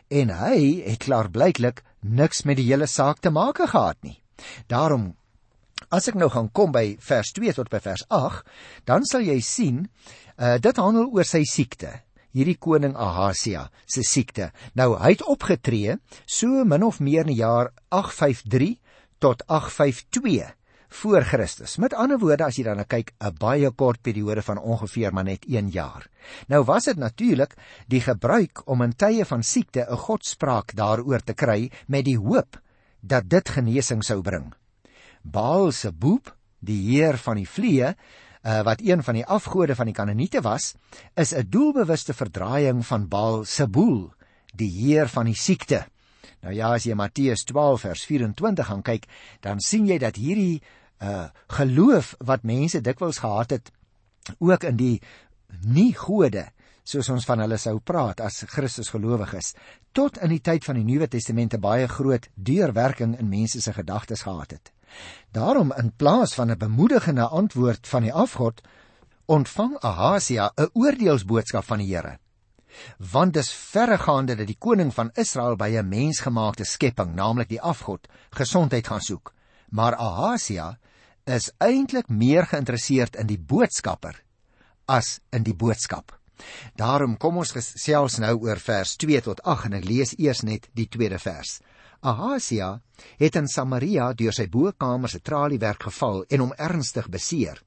en 0.09 0.31
hy 0.31 0.83
het 0.87 1.03
klaarblyklik 1.05 1.83
niks 2.01 2.45
met 2.47 2.61
die 2.61 2.69
hele 2.69 2.87
saak 2.87 3.21
te 3.21 3.31
maak 3.31 3.61
gehad 3.61 3.99
nie. 4.07 4.21
Daarom 4.71 5.15
as 5.91 6.09
ek 6.09 6.17
nou 6.19 6.29
gaan 6.33 6.49
kom 6.51 6.73
by 6.73 6.97
vers 7.03 7.33
2 7.37 7.53
tot 7.59 7.71
by 7.71 7.81
vers 7.83 8.05
8, 8.11 8.43
dan 8.89 9.05
sal 9.07 9.23
jy 9.27 9.39
sien 9.45 9.85
uh, 9.85 10.57
dit 10.59 10.77
handel 10.81 11.11
oor 11.13 11.27
sy 11.27 11.45
siekte 11.47 11.93
hierdie 12.37 12.59
koning 12.61 12.97
Ahasia 12.97 13.71
se 13.89 14.05
siekte. 14.05 14.51
Nou 14.77 14.95
hy 15.01 15.15
het 15.15 15.25
opgetree 15.25 15.97
so 16.27 16.65
min 16.65 16.85
of 16.85 17.01
meer 17.01 17.25
in 17.25 17.33
die 17.33 17.41
jaar 17.41 17.73
853 17.89 18.77
tot 19.19 19.43
852 19.49 20.53
voor 20.89 21.25
Christus. 21.25 21.77
Met 21.77 21.95
ander 21.95 22.19
woorde 22.19 22.47
as 22.47 22.57
jy 22.57 22.65
dan 22.65 22.85
kyk 22.85 23.13
'n 23.21 23.35
baie 23.39 23.71
kort 23.71 24.03
periode 24.03 24.43
van 24.43 24.59
ongeveer 24.59 25.13
maar 25.13 25.25
net 25.25 25.45
1 25.49 25.69
jaar. 25.71 26.07
Nou 26.49 26.65
was 26.65 26.85
dit 26.85 26.97
natuurlik 26.97 27.55
die 27.89 28.01
gebruik 28.01 28.63
om 28.69 28.83
in 28.83 28.93
tye 28.93 29.25
van 29.25 29.43
siekte 29.43 29.87
'n 29.89 29.97
godspraak 29.97 30.75
daaroor 30.75 31.21
te 31.21 31.35
kry 31.35 31.71
met 31.89 32.05
die 32.05 32.19
hoop 32.19 32.61
dat 33.01 33.29
dit 33.29 33.49
genesing 33.49 34.05
sou 34.05 34.23
bring. 34.23 34.55
Baal 35.23 35.73
se 35.73 35.93
boep, 35.93 36.37
die 36.61 36.81
heer 36.91 37.19
van 37.19 37.37
die 37.37 37.49
vliee, 37.49 37.95
uh, 38.47 38.63
wat 38.63 38.81
een 38.81 39.03
van 39.03 39.15
die 39.15 39.27
afgode 39.27 39.75
van 39.75 39.91
die 39.91 39.95
Kanaaniete 39.95 40.41
was, 40.41 40.75
is 41.15 41.35
'n 41.35 41.47
doelbewuste 41.49 42.15
verdraaiing 42.15 42.87
van 42.87 43.09
Baal 43.09 43.45
se 43.45 43.69
boel, 43.69 44.13
die 44.55 44.71
heer 44.71 45.09
van 45.09 45.25
die 45.25 45.35
siekte. 45.35 45.87
Nou 46.41 46.55
ja, 46.55 46.75
as 46.75 46.85
jy 46.85 46.95
Matteus 46.95 47.45
12 47.45 47.81
vers 47.81 48.05
24 48.05 48.67
gaan 48.67 48.83
kyk, 48.83 49.07
dan 49.41 49.61
sien 49.61 49.87
jy 49.87 49.99
dat 49.99 50.17
hierdie 50.17 50.63
uh 51.03 51.29
geloof 51.47 52.15
wat 52.19 52.43
mense 52.43 52.81
dikwels 52.81 53.19
gehad 53.19 53.51
het 53.51 53.73
ook 54.39 54.65
in 54.65 54.77
die 54.77 55.03
nie 55.67 55.93
gode 55.95 56.47
soos 56.85 57.09
ons 57.09 57.27
van 57.29 57.43
hulle 57.43 57.59
sou 57.59 57.81
praat 57.81 58.21
as 58.21 58.45
Christus 58.49 58.89
gelowiges 58.89 59.55
tot 59.93 60.17
in 60.23 60.31
die 60.31 60.41
tyd 60.41 60.65
van 60.65 60.79
die 60.79 60.85
Nuwe 60.85 61.09
Testament 61.09 61.55
'n 61.55 61.61
baie 61.61 61.89
groot 61.89 62.29
deurwerking 62.35 63.19
in 63.19 63.29
mense 63.29 63.61
se 63.61 63.73
gedagtes 63.73 64.23
gehad 64.23 64.51
het. 64.51 64.73
Daarom 65.33 65.73
in 65.73 65.93
plaas 65.97 66.35
van 66.35 66.51
'n 66.51 66.59
bemoedigende 66.59 67.27
antwoord 67.29 67.89
van 67.89 68.03
die 68.03 68.13
afgod 68.13 68.61
ontvang 69.27 69.79
Ahasia 69.81 70.53
'n 70.57 70.71
oordeelsboodskap 70.73 71.65
van 71.65 71.79
die 71.79 71.95
Here 71.95 72.19
want 73.13 73.35
dis 73.35 73.51
verregaande 73.53 74.37
dat 74.37 74.49
die 74.49 74.59
koning 74.59 74.93
van 74.95 75.11
Israel 75.15 75.57
by 75.57 75.71
'n 75.77 75.89
mensgemaakte 75.89 76.65
skepping, 76.65 77.15
naamlik 77.15 77.49
die 77.49 77.61
afgod, 77.61 78.09
gesondheid 78.31 78.87
gaan 78.87 79.01
soek. 79.01 79.35
Maar 79.71 79.97
Ahasia 79.97 80.79
is 81.25 81.51
eintlik 81.59 82.09
meer 82.09 82.47
geïnteresseerd 82.47 83.17
in 83.17 83.27
die 83.27 83.39
boodskapper 83.39 84.23
as 84.85 85.21
in 85.31 85.43
die 85.43 85.55
boodskap. 85.55 86.19
Daarom 86.77 87.17
kom 87.17 87.37
ons 87.37 87.51
gesels 87.51 88.19
nou 88.19 88.37
oor 88.39 88.61
vers 88.61 88.97
2 88.97 89.21
tot 89.21 89.43
8 89.43 89.65
en 89.65 89.73
ek 89.73 89.85
lees 89.85 90.15
eers 90.19 90.43
net 90.43 90.69
die 90.75 90.89
tweede 90.89 91.19
vers. 91.19 91.61
Ahasia 92.01 92.81
het 93.19 93.37
in 93.37 93.49
Samaria 93.49 94.13
deur 94.13 94.33
sy 94.33 94.47
bokamer 94.47 95.09
se 95.09 95.21
traliewerk 95.21 95.83
geval 95.83 96.25
en 96.31 96.41
hom 96.41 96.55
ernstig 96.59 97.09
beseer. 97.09 97.63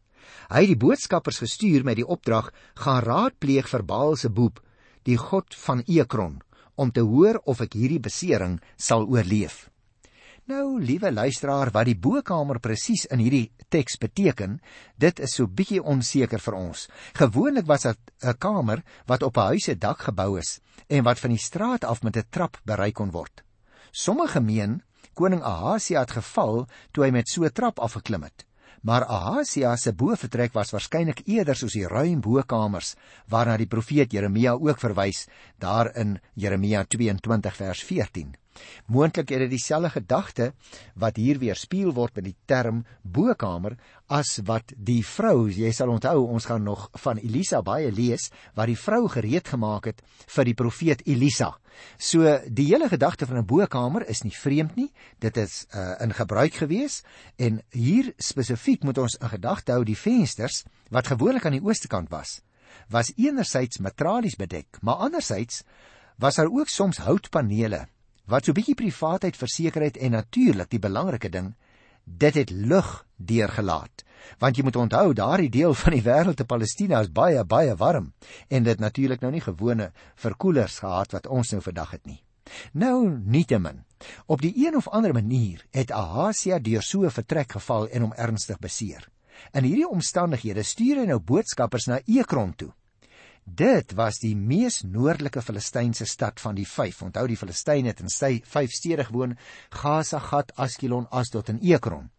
Hy 0.50 0.62
het 0.62 0.74
die 0.74 0.84
boodskappers 0.86 1.40
gestuur 1.40 1.84
met 1.84 1.96
die 1.96 2.08
opdrag: 2.08 2.52
"Gaan 2.76 3.04
raadpleeg 3.04 3.68
vir 3.70 3.84
Baal 3.84 4.16
se 4.16 4.30
boep 4.30 4.60
die 5.04 5.18
god 5.18 5.56
van 5.56 5.84
Ekron 5.88 6.40
om 6.80 6.92
te 6.92 7.04
hoor 7.04 7.42
of 7.46 7.62
ek 7.66 7.76
hierdie 7.76 8.02
besering 8.04 8.60
sal 8.78 9.08
oorleef. 9.10 9.68
Nou, 10.50 10.80
liewe 10.82 11.12
luisteraar, 11.14 11.70
wat 11.76 11.86
die 11.86 11.98
bokkamer 12.00 12.58
presies 12.64 13.04
in 13.14 13.22
hierdie 13.22 13.52
teks 13.70 14.00
beteken, 14.02 14.56
dit 14.98 15.20
is 15.22 15.36
so 15.38 15.46
bietjie 15.46 15.82
onseker 15.84 16.42
vir 16.42 16.58
ons. 16.58 16.88
Gewoonlik 17.20 17.68
was 17.70 17.86
dit 17.86 18.00
'n 18.24 18.34
kamer 18.40 18.82
wat 19.06 19.24
op 19.24 19.38
'n 19.38 19.50
huis 19.54 19.66
se 19.66 19.76
dak 19.76 20.00
gebou 20.00 20.40
is 20.40 20.60
en 20.90 21.04
wat 21.04 21.20
van 21.20 21.30
die 21.30 21.46
straat 21.46 21.84
af 21.84 22.02
met 22.04 22.18
'n 22.18 22.30
trap 22.32 22.58
bereik 22.66 22.96
kon 22.96 23.12
word. 23.12 23.44
Sommige 23.92 24.40
meen 24.42 24.82
koning 25.14 25.42
Ahasia 25.44 26.00
het 26.00 26.12
geval 26.12 26.68
toe 26.92 27.04
hy 27.06 27.12
met 27.12 27.28
so 27.28 27.44
'n 27.44 27.52
trap 27.52 27.80
afgeklim 27.80 28.24
het 28.24 28.46
maar 28.82 29.06
Ahasia 29.06 29.76
se 29.76 29.94
bovertrek 29.94 30.54
was 30.54 30.72
waarskynlik 30.72 31.22
eerder 31.28 31.56
soos 31.56 31.76
die 31.76 31.88
ruim 31.88 32.22
bokamers 32.24 32.96
waarna 33.28 33.58
die 33.60 33.68
profeet 33.68 34.14
Jeremia 34.16 34.56
ook 34.56 34.80
verwys 34.80 35.26
daar 35.60 35.92
in 35.96 36.20
Jeremia 36.36 36.86
22 36.88 37.56
vers 37.56 37.84
14. 37.84 38.36
Moontlik 38.88 39.30
het 39.30 39.40
dit 39.46 39.50
dieselfde 39.50 39.90
gedagte 39.90 40.54
wat 40.96 41.16
hier 41.16 41.40
weer 41.40 41.56
speel 41.56 41.94
word 41.94 42.16
met 42.16 42.30
die 42.30 42.36
term 42.46 42.86
bokamer 43.04 43.78
as 44.08 44.40
wat 44.46 44.74
die 44.76 45.04
vrou, 45.06 45.50
jy 45.54 45.72
sal 45.76 45.92
onthou, 45.94 46.24
ons 46.26 46.46
gaan 46.50 46.64
nog 46.64 46.88
van 47.04 47.20
Elisa 47.22 47.62
baie 47.62 47.92
lees 47.92 48.30
wat 48.58 48.72
die 48.72 48.78
vrou 48.80 49.08
gereed 49.08 49.48
gemaak 49.48 49.92
het 49.92 50.02
vir 50.36 50.50
die 50.50 50.58
profeet 50.58 51.06
Elisa. 51.06 51.54
So 51.98 52.26
die 52.48 52.66
hele 52.72 52.90
gedagte 52.90 53.28
van 53.30 53.38
'n 53.38 53.46
bokamer 53.46 54.08
is 54.10 54.24
nie 54.24 54.34
vreemd 54.34 54.76
nie. 54.76 54.92
Dit 55.20 55.38
is 55.38 55.66
uh, 55.76 55.96
in 56.02 56.14
gebruik 56.14 56.54
gewees 56.54 57.04
en 57.38 57.62
hier 57.72 58.14
spesifiek 58.18 58.84
moet 58.84 58.98
ons 58.98 59.16
in 59.22 59.30
gedagte 59.30 59.72
hou 59.72 59.84
die 59.84 59.98
vensters 59.98 60.64
wat 60.90 61.08
gewoonlik 61.08 61.46
aan 61.46 61.58
die 61.58 61.66
ooste 61.66 61.88
kant 61.88 62.10
was, 62.10 62.42
was 62.90 63.14
enerzijds 63.16 63.78
met 63.78 63.98
tralies 63.98 64.36
bedek, 64.36 64.82
maar 64.82 64.96
anderzijds 64.96 65.64
was 66.18 66.36
daar 66.36 66.52
ook 66.52 66.68
soms 66.68 66.98
houtpanele 66.98 67.88
wat 68.30 68.46
so 68.46 68.54
bietjie 68.54 68.78
privaatheid 68.78 69.38
verseker 69.38 69.82
het 69.82 69.98
en 69.98 70.14
natuurlik 70.14 70.70
die 70.70 70.82
belangrike 70.82 71.30
ding, 71.34 71.54
dit 72.06 72.36
het 72.36 72.52
lug 72.52 73.06
deurgelaat. 73.18 74.06
Want 74.40 74.58
jy 74.58 74.64
moet 74.64 74.76
onthou, 74.76 75.14
daardie 75.14 75.50
deel 75.50 75.74
van 75.74 75.96
die 75.96 76.04
wêreld 76.06 76.38
te 76.38 76.46
Palestina 76.46 77.02
is 77.02 77.12
baie 77.12 77.44
baie 77.46 77.76
warm 77.76 78.12
en 78.48 78.64
dit 78.64 78.80
natuurlik 78.80 79.22
nou 79.22 79.32
nie 79.32 79.44
gewone 79.44 79.92
verkoelers 80.16 80.80
gehad 80.84 81.16
wat 81.16 81.28
ons 81.28 81.54
nou 81.56 81.62
vandag 81.64 81.96
het 81.98 82.06
nie. 82.06 82.22
Nou 82.74 83.10
nietemin, 83.10 83.84
op 84.26 84.42
die 84.42 84.54
een 84.58 84.76
of 84.76 84.88
ander 84.88 85.14
manier 85.14 85.66
het 85.72 85.92
Ahasia 85.92 86.60
deur 86.60 86.82
so 86.82 87.06
'n 87.06 87.12
vertrek 87.12 87.52
geval 87.52 87.88
en 87.88 88.02
hom 88.02 88.14
ernstig 88.14 88.60
beseer. 88.60 89.10
In 89.54 89.64
hierdie 89.64 89.90
omstandighede 89.90 90.64
stuur 90.64 90.98
hy 90.98 91.06
nou 91.06 91.20
boodskappers 91.20 91.86
na 91.86 92.00
Ekron 92.06 92.56
toe. 92.56 92.74
Dit 93.56 93.96
was 93.98 94.20
die 94.22 94.36
mees 94.36 94.84
noordelike 94.84 95.42
Filistynse 95.42 96.06
stad 96.06 96.40
van 96.40 96.56
die 96.56 96.68
5. 96.68 97.02
Onthou 97.08 97.26
die 97.28 97.38
Filistyne 97.38 97.90
het 97.90 98.02
in 98.04 98.12
sy 98.14 98.42
5 98.46 98.72
stede 98.72 99.06
gewoon: 99.08 99.38
Gaza, 99.70 100.20
Gat, 100.20 100.54
Askelon, 100.56 101.08
Asdod 101.10 101.50
en 101.50 101.60
Ekron. 101.60 102.10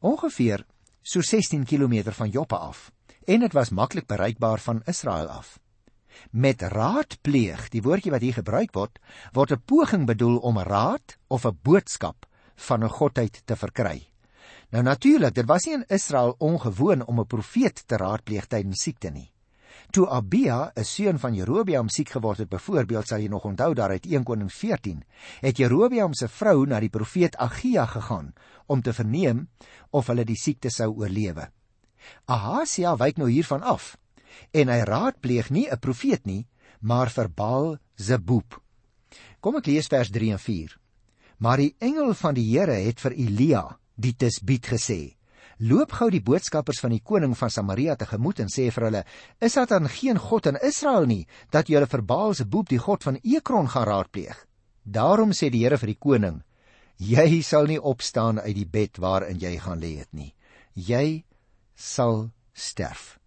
Ongeveer 0.00 0.64
so 1.02 1.20
16 1.20 1.64
km 1.64 2.12
van 2.12 2.30
Joppe 2.30 2.56
af 2.56 2.90
en 3.28 3.40
dit 3.44 3.52
was 3.52 3.70
maklik 3.70 4.06
bereikbaar 4.06 4.58
van 4.58 4.82
Israel 4.86 5.28
af. 5.28 5.58
Met 6.30 6.62
raadpleeg, 6.62 7.68
die 7.68 7.82
woordjie 7.82 8.10
wat 8.10 8.24
hier 8.24 8.38
gebruik 8.40 8.72
word, 8.74 8.98
word 9.32 9.52
'n 9.52 9.62
poging 9.64 10.06
bedoel 10.06 10.38
om 10.38 10.58
raad 10.58 11.18
of 11.28 11.44
'n 11.44 11.58
boodskap 11.62 12.26
van 12.56 12.84
'n 12.84 12.88
godheid 12.88 13.42
te 13.44 13.56
verkry. 13.56 14.08
Nou 14.70 14.82
natuurlik, 14.82 15.34
dit 15.34 15.46
was 15.46 15.64
nie 15.64 15.74
in 15.74 15.84
Israel 15.88 16.34
ongewoon 16.38 17.06
om 17.06 17.20
'n 17.20 17.26
profeet 17.26 17.86
te 17.86 17.96
raadpleeg 17.96 18.46
tydens 18.46 18.82
siekte 18.82 19.10
nie. 19.10 19.32
Toe 19.90 20.06
Abia, 20.08 20.72
'n 20.76 20.84
seun 20.84 21.18
van 21.18 21.34
Jerobeam 21.34 21.88
siek 21.88 22.10
geword 22.10 22.38
het, 22.38 22.48
byvoorbeeld 22.48 23.08
sal 23.08 23.18
jy 23.18 23.28
nog 23.28 23.44
onthou 23.44 23.74
daar 23.74 23.90
uit 23.90 24.06
1 24.06 24.24
Koning 24.24 24.52
14, 24.52 25.04
het 25.40 25.56
Jerobeam 25.56 26.14
se 26.14 26.28
vrou 26.28 26.66
na 26.66 26.80
die 26.80 26.90
profeet 26.90 27.36
Agia 27.36 27.86
gegaan 27.86 28.34
om 28.66 28.82
te 28.82 28.92
verneem 28.92 29.48
of 29.90 30.06
hulle 30.06 30.24
die 30.24 30.36
siekte 30.36 30.70
sou 30.70 30.92
oorlewe. 30.92 31.48
Ahasia 32.26 32.96
wyk 32.96 33.16
nou 33.16 33.30
hiervan 33.30 33.62
af 33.62 33.96
en 34.52 34.68
hy 34.68 34.80
raadpleeg 34.84 35.50
nie 35.50 35.66
'n 35.70 35.78
profeet 35.78 36.26
nie, 36.26 36.46
maar 36.80 37.10
vir 37.10 37.28
Baal 37.28 37.78
Zebub. 37.96 38.60
Kom 39.40 39.56
ek 39.56 39.66
lees 39.66 39.86
vers 39.86 40.10
3 40.10 40.32
en 40.32 40.38
4. 40.38 40.78
Maar 41.38 41.56
die 41.56 41.74
engel 41.78 42.14
van 42.14 42.34
die 42.34 42.44
Here 42.50 42.72
het 42.72 43.00
vir 43.00 43.12
Elia 43.12 43.78
die 43.94 44.14
Tisbiet 44.16 44.66
gesê: 44.66 45.17
loop 45.58 45.92
gou 45.98 46.08
die 46.10 46.22
boodskappers 46.22 46.78
van 46.80 46.92
die 46.94 47.02
koning 47.02 47.34
van 47.36 47.50
Samaria 47.50 47.96
tegemoet 47.98 48.40
en 48.44 48.50
sê 48.52 48.70
vir 48.70 48.84
hulle: 48.84 49.04
"Is 49.40 49.54
daar 49.54 49.66
dan 49.66 49.88
geen 49.88 50.18
God 50.18 50.46
in 50.46 50.58
Israel 50.62 51.06
nie 51.06 51.26
dat 51.50 51.68
julle 51.68 51.86
vir 51.86 52.02
Baal 52.02 52.34
se 52.34 52.44
boep 52.44 52.68
die 52.68 52.78
god 52.78 53.02
van 53.02 53.18
Ekron 53.24 53.68
gaan 53.68 53.86
raadpleeg?" 53.86 54.46
Daarom 54.84 55.32
sê 55.32 55.50
die 55.50 55.64
Here 55.64 55.78
vir 55.78 55.86
die 55.86 55.98
koning: 55.98 56.42
"Jy 56.98 57.42
sal 57.42 57.66
nie 57.66 57.80
opstaan 57.80 58.38
uit 58.40 58.54
die 58.54 58.66
bed 58.66 58.98
waarin 58.98 59.38
jy 59.38 59.58
gaan 59.58 59.80
lê 59.80 59.98
het 59.98 60.12
nie. 60.12 60.34
Jy 60.74 61.24
sal 61.74 62.30
sterf." 62.52 63.18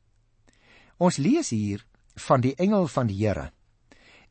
Ons 0.97 1.17
lees 1.17 1.49
hier 1.49 1.85
van 2.15 2.41
die 2.41 2.55
engel 2.55 2.87
van 2.87 3.07
die 3.07 3.17
Here. 3.17 3.51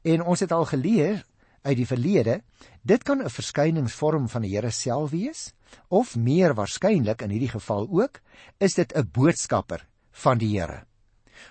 En 0.03 0.23
ons 0.23 0.41
het 0.41 0.53
al 0.53 0.65
geleer 0.65 1.25
uit 1.63 1.77
die 1.77 1.87
verlede, 1.87 2.41
dit 2.83 3.03
kan 3.03 3.23
'n 3.23 3.31
verskyningsvorm 3.31 4.29
van 4.29 4.43
die 4.43 4.55
Here 4.55 4.71
self 4.71 5.11
wees 5.11 5.53
of 5.89 6.17
meer 6.17 6.55
waarskynlik 6.55 7.23
in 7.23 7.31
hierdie 7.31 7.53
geval 7.53 7.89
ook, 7.91 8.21
is 8.59 8.75
dit 8.75 8.93
'n 8.97 9.09
boodskapper 9.13 9.87
van 10.11 10.39
die 10.39 10.59
Here. 10.59 10.85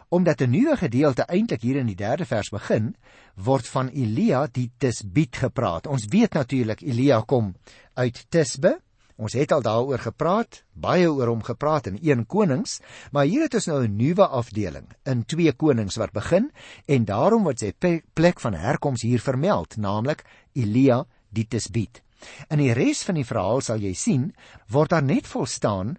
Omdat 0.10 0.42
'n 0.42 0.50
nuwe 0.50 0.78
gedeelte 0.78 1.22
eintlik 1.22 1.62
hier 1.62 1.76
in 1.76 1.86
die 1.86 1.96
3de 1.96 2.26
vers 2.26 2.50
begin, 2.50 2.96
word 3.36 3.68
van 3.68 3.88
Elia 3.88 4.48
die 4.52 4.72
Tisbiet 4.78 5.36
gepraat. 5.36 5.88
Ons 5.88 6.06
weet 6.06 6.34
natuurlik 6.34 6.82
Elia 6.82 7.22
kom 7.22 7.56
uit 7.94 8.26
Tisbe 8.30 8.80
Ons 9.20 9.36
het 9.36 9.52
al 9.52 9.64
daaroor 9.66 10.00
gepraat, 10.00 10.62
baie 10.72 11.10
oor 11.12 11.28
hom 11.28 11.42
gepraat 11.44 11.90
in 11.92 11.98
1 12.00 12.22
Konings, 12.32 12.78
maar 13.12 13.28
hier 13.28 13.44
het 13.44 13.58
ons 13.58 13.68
nou 13.68 13.84
'n 13.84 13.96
nuwe 13.98 14.28
afdeling 14.28 14.88
in 15.04 15.26
2 15.26 15.52
Konings 15.54 15.98
wat 16.00 16.14
begin 16.14 16.52
en 16.88 17.06
daarom 17.06 17.44
word 17.44 17.60
sy 17.60 17.74
plek 18.14 18.40
van 18.40 18.54
herkoms 18.54 19.02
hier 19.02 19.20
vermeld, 19.20 19.78
naamlik 19.78 20.24
Elia 20.54 21.06
die 21.30 21.48
Tisbiet. 21.48 22.02
In 22.50 22.60
die 22.60 22.72
res 22.74 23.04
van 23.04 23.16
die 23.16 23.26
verhaal 23.26 23.62
sal 23.62 23.80
jy 23.80 23.94
sien 23.94 24.34
word 24.72 24.90
daar 24.90 25.04
net 25.04 25.28
volstaan 25.28 25.98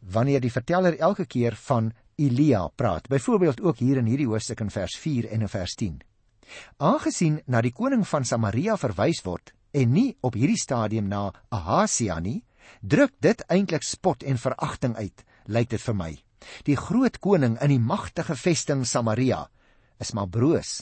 wanneer 0.00 0.40
die 0.40 0.52
verteller 0.52 0.98
elke 0.98 1.24
keer 1.24 1.56
van 1.56 1.92
Elia 2.16 2.68
praat. 2.68 3.08
Byvoorbeeld 3.08 3.60
ook 3.60 3.78
hier 3.78 3.96
in 3.96 4.06
hierdie 4.06 4.28
hoofstuk 4.28 4.60
in 4.60 4.70
vers 4.70 4.98
4 4.98 5.30
en 5.30 5.40
in 5.40 5.48
vers 5.48 5.74
10. 5.74 6.02
Aangesien 6.76 7.40
na 7.46 7.60
die 7.60 7.72
koning 7.72 8.06
van 8.08 8.24
Samaria 8.24 8.76
verwys 8.76 9.22
word 9.24 9.54
en 9.70 9.92
nie 9.92 10.16
op 10.20 10.34
hierdie 10.34 10.58
stadium 10.58 11.08
na 11.08 11.30
Ahasia 11.48 12.18
nie, 12.20 12.42
druk 12.80 13.12
dit 13.20 13.42
eintlik 13.48 13.82
spot 13.82 14.22
en 14.22 14.38
veragting 14.38 14.96
uit, 14.96 15.24
lyk 15.46 15.70
dit 15.70 15.82
vir 15.82 15.94
my. 15.94 16.12
Die 16.64 16.76
groot 16.76 17.18
koning 17.20 17.58
in 17.60 17.72
die 17.74 17.82
magtige 17.82 18.36
vesting 18.36 18.86
Samaria 18.86 19.48
is 20.00 20.14
maar 20.16 20.28
broos 20.28 20.80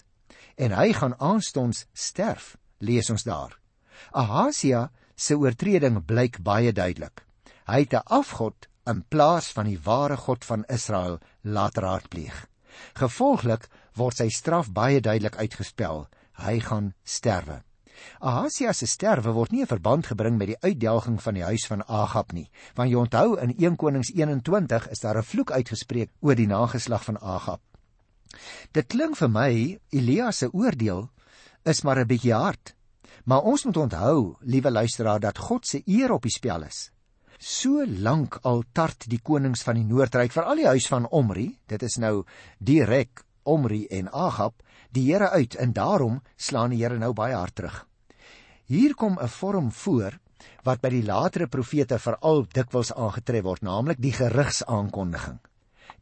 en 0.58 0.75
hy 0.75 0.92
gaan 0.92 1.14
aanstonds 1.23 1.87
sterf, 1.94 2.56
lees 2.82 3.11
ons 3.11 3.25
daar. 3.26 3.54
Ahasia 4.11 4.88
se 5.14 5.37
oortreding 5.38 6.00
blyk 6.06 6.40
baie 6.42 6.73
duidelik. 6.73 7.23
Hy 7.66 7.80
het 7.85 7.94
'n 7.94 8.06
afgod 8.06 8.68
in 8.87 9.04
plaas 9.08 9.52
van 9.52 9.66
die 9.66 9.78
ware 9.78 10.16
God 10.16 10.44
van 10.44 10.64
Israel 10.68 11.18
laat 11.42 11.76
raadpleeg. 11.76 12.47
Gevolglik 12.94 13.68
word 13.94 14.16
sy 14.16 14.28
straf 14.28 14.70
baie 14.73 15.00
duidelik 15.00 15.37
uitgespel. 15.37 16.08
Hy 16.32 16.61
gaan 16.61 16.94
sterwe. 17.04 17.62
Ahasia 18.20 18.72
se 18.72 18.86
sterwe 18.86 19.32
word 19.32 19.52
nie 19.52 19.60
in 19.60 19.70
verband 19.70 20.06
gebring 20.06 20.38
met 20.38 20.52
die 20.52 20.60
uitdelging 20.62 21.22
van 21.22 21.34
die 21.34 21.44
huis 21.44 21.66
van 21.66 21.82
Agab 21.86 22.32
nie, 22.32 22.50
want 22.74 22.90
jy 22.90 22.96
onthou 22.96 23.36
in 23.42 23.54
1 23.56 23.76
Konings 23.76 24.12
21 24.14 24.88
is 24.90 25.00
daar 25.00 25.18
'n 25.18 25.22
vloek 25.22 25.50
uitgespreek 25.50 26.10
oor 26.20 26.34
die 26.34 26.46
nageslag 26.46 27.04
van 27.04 27.18
Agab. 27.18 27.60
Dit 28.72 28.88
klink 28.88 29.16
vir 29.16 29.28
my 29.28 29.78
Elia 29.90 30.30
se 30.32 30.50
oordeel 30.52 31.08
is 31.64 31.82
maar 31.82 31.98
'n 31.98 32.06
bietjie 32.06 32.34
hard. 32.34 32.74
Maar 33.24 33.42
ons 33.42 33.64
moet 33.64 33.76
onthou, 33.76 34.36
liewe 34.40 34.70
luisteraar, 34.70 35.20
dat 35.20 35.38
God 35.38 35.66
se 35.66 35.82
eer 35.84 36.12
op 36.12 36.22
die 36.22 36.32
spel 36.32 36.62
is. 36.62 36.90
So 37.38 37.84
lank 37.86 38.38
al 38.42 38.64
tart 38.72 39.04
die 39.08 39.20
konings 39.22 39.62
van 39.62 39.74
die 39.74 39.84
Noordryk 39.84 40.32
vir 40.32 40.42
al 40.42 40.56
die 40.56 40.66
huis 40.66 40.86
van 40.86 41.06
Omri, 41.08 41.58
dit 41.66 41.82
is 41.82 41.96
nou 41.96 42.24
direk 42.58 43.24
Omri 43.44 43.86
en 43.86 44.08
Agab, 44.12 44.62
die 44.90 45.12
Here 45.12 45.30
uit 45.30 45.54
en 45.54 45.72
daarom 45.72 46.22
slaan 46.36 46.70
die 46.70 46.82
Here 46.82 46.98
nou 46.98 47.12
baie 47.12 47.34
hard 47.34 47.54
terug. 47.54 47.88
Hier 48.68 48.92
kom 48.94 49.16
'n 49.16 49.28
vorm 49.28 49.72
voor 49.72 50.18
wat 50.62 50.80
by 50.80 50.88
die 50.92 51.04
latere 51.04 51.46
profete 51.48 51.98
veral 51.98 52.44
dikwels 52.52 52.92
aangetref 52.92 53.42
word, 53.42 53.62
naamlik 53.62 53.96
die 53.98 54.12
gerigsaankondiging. 54.12 55.38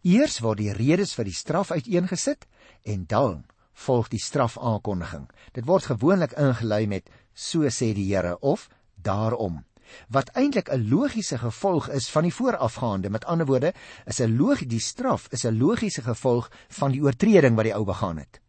Eers 0.02 0.40
word 0.40 0.58
die 0.58 0.72
redes 0.72 1.14
vir 1.14 1.24
die 1.24 1.34
straf 1.34 1.70
uiteengesit 1.70 2.46
en 2.82 3.04
dan 3.06 3.44
volg 3.86 4.08
die 4.08 4.18
strafaankondiging. 4.18 5.28
Dit 5.52 5.64
word 5.66 5.86
gewoonlik 5.86 6.32
ingelei 6.32 6.86
met 6.86 7.08
so 7.34 7.62
sê 7.70 7.94
die 7.94 8.08
Here 8.10 8.36
of 8.40 8.68
daarom 8.96 9.62
wat 10.10 10.34
eintlik 10.34 10.68
'n 10.68 10.88
logiese 10.90 11.38
gevolg 11.38 11.88
is 11.88 12.10
van 12.10 12.22
die 12.22 12.34
voorafgaande. 12.34 13.10
Met 13.10 13.24
ander 13.24 13.46
woorde, 13.46 13.74
is 14.06 14.20
'n 14.20 14.36
logie 14.36 14.66
die 14.66 14.80
straf 14.80 15.28
is 15.30 15.44
'n 15.44 15.58
logiese 15.58 16.02
gevolg 16.02 16.50
van 16.68 16.90
die 16.90 17.02
oortreding 17.02 17.54
wat 17.54 17.64
die 17.64 17.74
ou 17.74 17.84
begaan 17.84 18.18
het. 18.18 18.40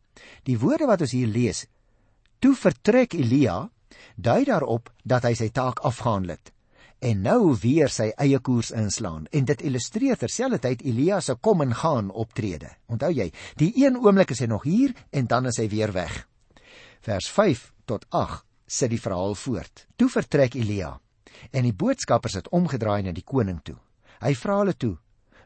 Die 0.44 0.60
woorde 0.60 0.86
wat 0.86 1.02
ons 1.02 1.12
hier 1.12 1.28
lees, 1.28 1.68
toe 2.40 2.56
vertrek 2.56 3.14
Elia 3.14 3.70
dui 4.16 4.44
daarop 4.46 4.92
dat 5.04 5.24
hy 5.24 5.34
sy 5.34 5.50
taak 5.50 5.80
afgehandel 5.80 6.38
het 6.38 6.52
en 7.00 7.22
nou 7.22 7.54
weer 7.62 7.92
sy 7.94 8.10
eie 8.18 8.40
koers 8.42 8.72
inslaan 8.74 9.28
en 9.32 9.46
dit 9.46 9.62
illustreer 9.70 10.18
terselfdertyd 10.18 10.82
Elia 10.88 11.20
se 11.22 11.36
kom 11.36 11.62
en 11.62 11.76
gaan 11.76 12.10
optrede. 12.10 12.72
Onthou 12.88 13.12
jy, 13.14 13.30
die 13.58 13.72
een 13.78 14.00
oomblik 14.02 14.34
is 14.34 14.42
hy 14.42 14.50
nog 14.50 14.66
hier 14.66 14.96
en 15.12 15.28
dan 15.28 15.46
is 15.46 15.60
hy 15.62 15.68
weer 15.70 15.94
weg. 15.94 16.26
Vers 17.06 17.30
5 17.30 17.72
tot 17.86 18.06
8 18.10 18.44
sit 18.68 18.92
die 18.92 19.02
verhaal 19.02 19.36
voort. 19.36 19.86
Toe 19.96 20.10
vertrek 20.10 20.58
Elia 20.58 20.98
en 21.52 21.68
die 21.68 21.76
boodskappers 21.76 22.40
het 22.40 22.50
omgedraai 22.50 23.04
na 23.06 23.14
die 23.14 23.26
koning 23.26 23.62
toe. 23.64 23.78
Hy 24.20 24.34
vra 24.34 24.58
hulle 24.64 24.74
toe: 24.74 24.98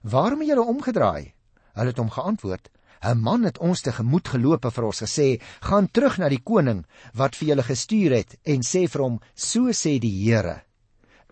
"Waarom 0.02 0.40
het 0.40 0.48
julle 0.48 0.64
omgedraai?" 0.64 1.34
Hulle 1.76 1.92
het 1.92 1.98
hom 1.98 2.10
geantwoord: 2.10 2.70
'n 3.02 3.18
man 3.18 3.44
het 3.44 3.58
ons 3.58 3.82
te 3.82 3.92
gemoed 3.92 4.28
geloop 4.30 4.66
en 4.66 4.72
vir 4.72 4.86
ons 4.86 5.02
gesê: 5.02 5.42
"Gaan 5.62 5.88
terug 5.92 6.18
na 6.18 6.30
die 6.30 6.44
koning 6.44 6.86
wat 7.14 7.36
vir 7.36 7.48
julle 7.48 7.64
gestuur 7.64 8.12
het 8.12 8.38
en 8.46 8.62
sê 8.62 8.88
vir 8.88 9.02
hom: 9.02 9.20
So 9.36 9.74
sê 9.74 10.00
die 10.00 10.14
Here: 10.24 10.62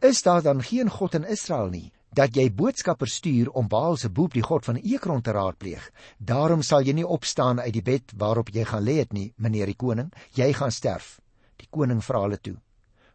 Is 0.01 0.21
daar 0.21 0.41
dan 0.41 0.63
geen 0.63 0.89
God 0.89 1.15
in 1.15 1.25
Israel 1.25 1.69
nie 1.69 1.91
dat 2.11 2.35
jy 2.35 2.49
boodskappers 2.49 3.13
stuur 3.13 3.49
om 3.49 3.67
Baal 3.67 3.97
se 3.97 4.09
boep 4.09 4.33
die 4.33 4.41
god 4.41 4.65
van 4.65 4.77
Ekron 4.77 5.21
te 5.21 5.31
raadpleeg? 5.31 5.91
Daarom 6.17 6.63
sal 6.63 6.81
jy 6.81 6.93
nie 6.93 7.07
opstaan 7.07 7.59
uit 7.59 7.73
die 7.73 7.81
bed 7.81 8.13
waarop 8.17 8.49
jy 8.49 8.65
gaan 8.65 8.83
lê 8.83 8.97
het 8.97 9.13
nie, 9.13 9.33
meneer 9.38 9.65
die 9.65 9.75
koning, 9.77 10.11
jy 10.33 10.53
gaan 10.53 10.71
sterf." 10.71 11.19
Die 11.57 11.67
koning 11.69 12.01
vra 12.01 12.21
hulle 12.21 12.38
toe: 12.38 12.58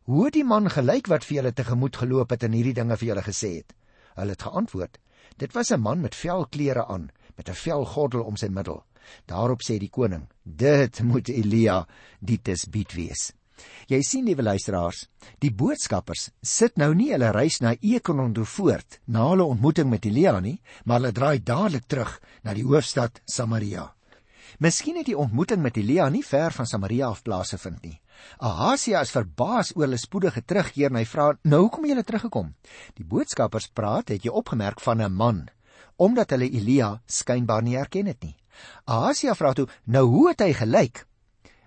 "Hoe 0.04 0.30
die 0.30 0.44
man 0.44 0.70
gelyk 0.70 1.08
wat 1.08 1.24
vir 1.24 1.36
julle 1.36 1.52
te 1.52 1.64
gemoed 1.64 1.96
geloop 1.96 2.30
het 2.30 2.44
en 2.44 2.52
hierdie 2.52 2.74
dinge 2.74 2.96
vir 2.96 3.08
julle 3.08 3.22
gesê 3.22 3.56
het?" 3.56 3.74
Hulle 4.14 4.30
het 4.30 4.42
geantwoord: 4.42 4.98
"Dit 5.38 5.52
was 5.54 5.72
'n 5.72 5.80
man 5.80 6.00
met 6.00 6.14
velklere 6.14 6.86
aan." 6.86 7.10
Met 7.36 7.48
'n 7.48 7.54
velgordel 7.54 8.22
om 8.22 8.36
sy 8.36 8.46
middel. 8.46 8.84
Daarop 9.26 9.62
sê 9.62 9.78
die 9.78 9.90
koning: 9.90 10.28
"Dit 10.42 11.02
moet 11.02 11.28
Elia 11.28 11.86
die 12.20 12.40
Tisbiet 12.42 12.92
wees." 12.92 13.32
Jy 13.86 14.00
sien 14.02 14.24
liewe 14.24 14.42
luisteraars, 14.42 15.08
die 15.38 15.52
boodskappers 15.52 16.30
sit 16.42 16.76
nou 16.80 16.94
nie 16.94 17.12
hulle 17.12 17.30
reis 17.30 17.60
na 17.60 17.74
Ekron 17.80 18.32
toe 18.34 18.44
voort 18.44 19.00
na 19.06 19.28
hulle 19.28 19.44
ontmoeting 19.44 19.90
met 19.90 20.06
Elia 20.08 20.40
nie, 20.40 20.60
maar 20.84 21.00
hulle 21.00 21.12
draai 21.12 21.42
dadelik 21.42 21.86
terug 21.86 22.20
na 22.42 22.54
die 22.54 22.64
hoofstad 22.64 23.20
Samaria. 23.24 23.92
Miskien 24.58 24.96
het 24.96 25.06
die 25.06 25.18
ontmoeting 25.18 25.62
met 25.62 25.76
Elia 25.76 26.08
nie 26.08 26.22
ver 26.22 26.52
van 26.52 26.66
Samaria 26.66 27.08
af 27.08 27.22
plaasgevind 27.22 27.82
nie. 27.82 28.00
Ahasia 28.38 29.00
is 29.02 29.12
verbaas 29.14 29.72
oor 29.74 29.86
hulle 29.86 29.98
spoedige 29.98 30.44
terugkeer 30.44 30.90
en 30.92 31.00
hy 31.00 31.04
vra: 31.04 31.32
"Nou 31.42 31.60
hoekom 31.66 31.84
het 31.84 31.92
julle 31.92 32.04
teruggekom?" 32.04 32.54
Die 32.94 33.04
boodskappers 33.04 33.68
praat, 33.68 34.08
het 34.08 34.24
jy 34.24 34.30
opgemerk 34.30 34.80
van 34.80 35.02
'n 35.02 35.12
man 35.12 35.48
omdat 35.96 36.30
hulle 36.30 36.50
Elia 36.50 37.00
skynbaar 37.06 37.62
nie 37.62 37.76
herken 37.76 38.06
het 38.06 38.22
nie. 38.22 38.36
Ahasia 38.84 39.34
vra 39.34 39.52
toe: 39.52 39.68
"Nou 39.84 40.04
hoe 40.04 40.28
het 40.28 40.40
hy 40.40 40.52
gelyk?" 40.52 41.06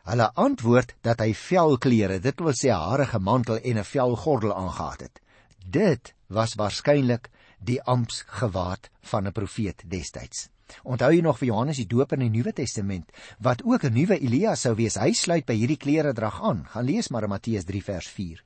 Hulle 0.08 0.32
antwoord 0.34 0.96
dat 1.02 1.20
hy 1.20 1.34
velklere, 1.34 2.20
dit 2.20 2.40
wil 2.40 2.54
sê 2.56 2.72
harige 2.72 3.20
mantel 3.20 3.58
en 3.60 3.78
'n 3.78 3.84
velgordel 3.84 4.54
aangetree 4.56 5.08
het. 5.08 5.20
Dit 5.66 6.14
was 6.28 6.56
waarskynlik 6.56 7.30
die 7.60 7.82
ampsgewaad 7.84 8.90
van 9.02 9.28
'n 9.28 9.32
profeet 9.32 9.84
destyds. 9.86 10.50
Onthou 10.84 11.12
jy 11.12 11.22
nog 11.22 11.38
vir 11.38 11.48
Johannes 11.48 11.78
die 11.78 11.88
Doper 11.88 12.18
in 12.18 12.32
die 12.32 12.38
Nuwe 12.38 12.54
Testament 12.54 13.12
wat 13.40 13.64
ook 13.64 13.84
'n 13.84 13.94
nuwe 13.94 14.20
Elia 14.20 14.56
sou 14.56 14.76
wees? 14.76 14.96
Hy 14.96 15.12
sluit 15.12 15.46
by 15.46 15.54
hierdie 15.54 15.78
klere 15.78 16.14
drag 16.14 16.42
aan. 16.42 16.66
Gaan 16.66 16.86
lees 16.86 17.08
maar 17.10 17.24
in 17.24 17.30
Matteus 17.30 17.64
3 17.64 17.84
vers 17.84 18.08
4. 18.08 18.44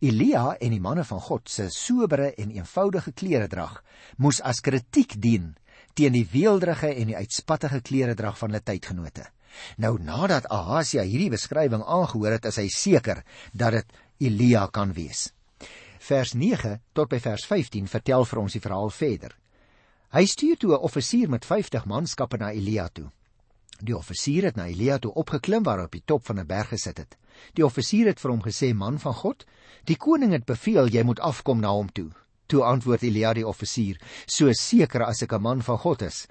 Elia 0.00 0.56
en 0.60 0.70
die 0.74 0.80
manne 0.80 1.04
van 1.04 1.20
God 1.20 1.50
se 1.50 1.68
sobere 1.70 2.32
en 2.34 2.50
eenvoudige 2.50 3.12
kleredrag 3.12 3.82
moes 4.16 4.40
as 4.40 4.60
kritiek 4.60 5.16
dien 5.20 5.54
teen 5.94 6.14
die 6.14 6.26
weelderige 6.32 6.94
en 6.94 7.10
die 7.10 7.16
uitspattige 7.16 7.80
kleredrag 7.80 8.38
van 8.38 8.50
hulle 8.50 8.62
tydgenote. 8.64 9.26
Nou 9.76 9.98
nadat 10.02 10.46
Ahasia 10.48 11.02
hierdie 11.02 11.32
beskrywing 11.32 11.82
aangehoor 11.82 12.38
het, 12.38 12.46
is 12.46 12.58
hy 12.60 12.68
seker 12.70 13.24
dat 13.52 13.74
dit 13.78 14.00
Elia 14.30 14.66
kan 14.72 14.94
wees. 14.94 15.30
Vers 16.00 16.34
9 16.34 16.78
tot 16.96 17.10
by 17.10 17.20
vers 17.20 17.44
15 17.46 17.88
vertel 17.90 18.24
vir 18.24 18.40
ons 18.40 18.56
die 18.56 18.62
verhaal 18.62 18.92
verder. 18.94 19.34
Hy 20.10 20.24
stuur 20.26 20.56
toe 20.56 20.72
'n 20.74 20.84
offisier 20.88 21.28
met 21.28 21.44
50 21.44 21.84
manskappe 21.86 22.36
na 22.38 22.50
Elia 22.52 22.88
toe. 22.88 23.10
Die 23.80 23.96
offisier 23.96 24.44
het 24.44 24.56
na 24.56 24.66
Elia 24.66 24.98
toe 24.98 25.12
opgeklim 25.14 25.62
waar 25.62 25.78
hy 25.78 25.84
op 25.84 25.92
die 25.92 26.04
top 26.04 26.26
van 26.26 26.40
'n 26.40 26.46
berg 26.46 26.68
gesit 26.68 26.98
het. 26.98 27.16
Die 27.54 27.64
offisier 27.64 28.06
het 28.06 28.20
vir 28.20 28.30
hom 28.30 28.42
gesê: 28.42 28.74
"Man 28.74 28.98
van 28.98 29.14
God, 29.14 29.44
die 29.84 29.96
koning 29.96 30.32
het 30.32 30.44
beveel 30.44 30.88
jy 30.88 31.02
moet 31.02 31.20
afkom 31.20 31.60
na 31.60 31.70
hom 31.70 31.88
toe." 31.92 32.10
Toe 32.46 32.64
antwoord 32.64 33.02
Elia 33.02 33.32
die 33.34 33.46
offisier: 33.46 34.00
"So 34.26 34.52
seker 34.52 35.04
as 35.04 35.22
ek 35.22 35.32
'n 35.32 35.42
man 35.42 35.62
van 35.62 35.78
God 35.78 36.02
is, 36.02 36.26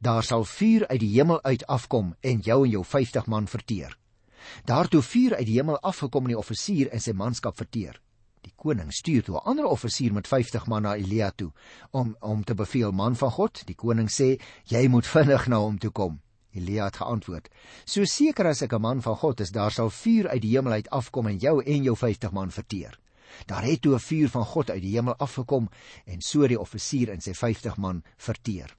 daar 0.00 0.22
sal 0.22 0.44
vuur 0.44 0.86
uit 0.88 1.00
die 1.00 1.14
hemel 1.14 1.42
uit 1.42 1.66
afkom 1.66 2.14
en 2.20 2.40
jou 2.40 2.64
en 2.64 2.70
jou 2.70 2.84
50 2.84 3.26
man 3.26 3.46
verteer." 3.46 3.96
Daartoe 4.64 5.02
vuur 5.02 5.36
uit 5.36 5.46
die 5.46 5.56
hemel 5.56 5.78
afgekom 5.80 6.24
en 6.24 6.28
die 6.34 6.38
offisier 6.38 6.90
en 6.92 7.00
sy 7.00 7.12
manskap 7.12 7.56
verteer. 7.56 8.00
Die 8.42 8.52
koning 8.56 8.92
stuur 8.92 9.22
toe 9.22 9.36
'n 9.36 9.46
ander 9.50 9.66
offisier 9.66 10.12
met 10.12 10.28
50 10.28 10.66
man 10.66 10.82
na 10.82 10.96
Elia 10.96 11.30
toe 11.30 11.52
om 11.90 12.16
om 12.20 12.44
te 12.44 12.54
beveel: 12.54 12.92
"Man 12.92 13.16
van 13.16 13.30
God, 13.30 13.66
die 13.66 13.74
koning 13.74 14.08
sê 14.10 14.40
jy 14.64 14.88
moet 14.88 15.06
vinnig 15.06 15.46
na 15.48 15.58
hom 15.58 15.78
toe 15.78 15.90
kom." 15.90 16.20
Elia 16.52 16.84
het 16.84 16.96
geantwoord: 16.96 17.48
"So 17.84 18.04
seker 18.04 18.46
as 18.46 18.62
ek 18.62 18.72
'n 18.72 18.80
man 18.80 19.02
van 19.02 19.16
God 19.16 19.40
is, 19.40 19.50
daar 19.50 19.70
sal 19.70 19.90
vuur 19.90 20.28
uit 20.28 20.42
die 20.42 20.56
hemel 20.56 20.72
uit 20.72 20.90
afkom 20.90 21.26
en 21.26 21.38
jou 21.38 21.62
en 21.64 21.82
jou 21.82 21.96
50 21.96 22.32
man 22.32 22.50
verteer." 22.50 22.98
Daar 23.46 23.62
het 23.62 23.80
toe 23.80 23.94
'n 23.94 23.98
vuur 23.98 24.28
van 24.28 24.44
God 24.44 24.70
uit 24.70 24.82
die 24.82 24.94
hemel 24.94 25.16
afgekom 25.16 25.68
en 26.04 26.20
so 26.20 26.46
die 26.46 26.60
offisier 26.60 27.10
en 27.10 27.20
sy 27.20 27.34
50 27.34 27.76
man 27.76 28.02
verteer. 28.16 28.76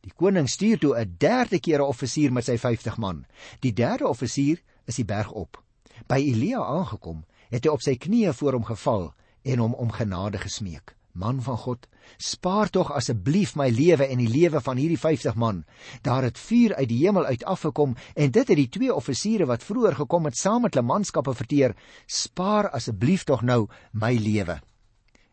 Die 0.00 0.12
koning 0.16 0.48
stuur 0.48 0.78
toe 0.78 0.98
'n 0.98 1.14
derde 1.18 1.60
keer 1.60 1.78
'n 1.78 1.88
offisier 1.88 2.32
met 2.32 2.44
sy 2.44 2.58
50 2.58 2.96
man. 2.96 3.26
Die 3.60 3.72
derde 3.72 4.08
offisier 4.08 4.62
is 4.84 4.96
die 4.96 5.04
berg 5.04 5.30
op. 5.30 5.62
By 6.06 6.16
Elia 6.16 6.64
aangekom, 6.64 7.24
het 7.50 7.64
hy 7.64 7.70
op 7.70 7.82
sy 7.82 7.96
knieë 7.96 8.32
voor 8.32 8.52
hom 8.52 8.64
geval 8.64 9.14
en 9.42 9.58
hom 9.58 9.74
om 9.74 9.90
genade 9.90 10.38
gesmeek. 10.38 10.96
Man 11.12 11.42
van 11.42 11.56
God, 11.58 11.86
spaar 12.18 12.70
tog 12.70 12.92
asseblief 12.94 13.56
my 13.58 13.66
lewe 13.74 14.06
en 14.06 14.20
die 14.22 14.28
lewe 14.30 14.60
van 14.62 14.78
hierdie 14.78 14.98
50 14.98 15.34
man. 15.34 15.64
Daar 16.06 16.22
het 16.22 16.38
vuur 16.38 16.74
uit 16.74 16.88
die 16.88 17.00
hemel 17.02 17.24
uit 17.24 17.44
afgekom 17.44 17.96
en 18.14 18.30
dit 18.30 18.48
het 18.48 18.56
die 18.56 18.68
twee 18.68 18.94
offisiere 18.94 19.46
wat 19.50 19.64
vroeër 19.66 19.98
gekom 20.04 20.28
het 20.30 20.38
saam 20.38 20.62
met 20.62 20.74
hulle 20.74 20.86
manskappe 20.86 21.34
verteer. 21.34 21.74
Spaar 22.06 22.70
asseblief 22.70 23.24
tog 23.24 23.42
nou 23.42 23.66
my 23.92 24.14
lewe. 24.14 24.60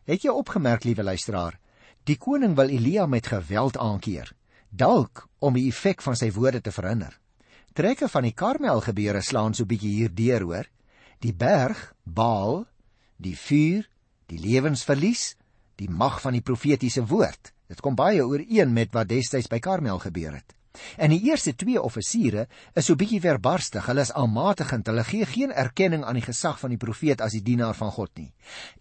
Het 0.08 0.24
jy 0.24 0.32
opgemerk, 0.32 0.84
liewe 0.84 1.04
luisteraar, 1.04 1.58
die 2.04 2.16
koning 2.16 2.56
wil 2.56 2.70
Elia 2.72 3.06
met 3.06 3.26
geweld 3.28 3.76
aankeer, 3.76 4.32
dalk 4.70 5.28
om 5.38 5.54
die 5.54 5.68
effek 5.68 6.02
van 6.02 6.16
sy 6.16 6.30
woorde 6.32 6.60
te 6.64 6.72
verhinder. 6.72 7.12
Trekke 7.76 8.08
van 8.08 8.24
die 8.24 8.34
Karmel 8.34 8.80
gebeure 8.82 9.20
slaan 9.22 9.54
so 9.54 9.68
bietjie 9.68 9.92
hier 10.00 10.14
deur, 10.14 10.42
hoor. 10.42 10.70
Die 11.22 11.34
berg, 11.34 11.92
Baal, 12.02 12.64
die 13.18 13.36
vuur, 13.36 13.84
die 14.26 14.40
lewensverlies 14.40 15.36
die 15.78 15.90
mag 15.90 16.20
van 16.22 16.36
die 16.36 16.44
profetiese 16.44 17.04
woord. 17.06 17.52
Dit 17.68 17.82
kom 17.84 17.96
baie 17.98 18.24
ooreen 18.24 18.72
met 18.74 18.94
wat 18.96 19.10
destyds 19.10 19.50
by 19.50 19.60
Karmel 19.62 20.00
gebeur 20.02 20.34
het. 20.34 20.54
En 20.96 21.10
die 21.10 21.20
eerste 21.26 21.54
twee 21.58 21.80
offisiere 21.80 22.46
is 22.78 22.86
so 22.86 22.96
bietjie 22.98 23.20
verbarstig. 23.22 23.86
Hulle 23.90 24.04
is 24.06 24.12
almatigend. 24.14 24.86
Hulle 24.86 25.04
gee 25.04 25.26
geen 25.26 25.52
erkenning 25.52 26.04
aan 26.04 26.18
die 26.20 26.26
gesag 26.26 26.60
van 26.60 26.70
die 26.74 26.80
profeet 26.80 27.22
as 27.24 27.34
die 27.34 27.42
dienaar 27.42 27.74
van 27.78 27.90
God 27.94 28.12
nie. 28.18 28.30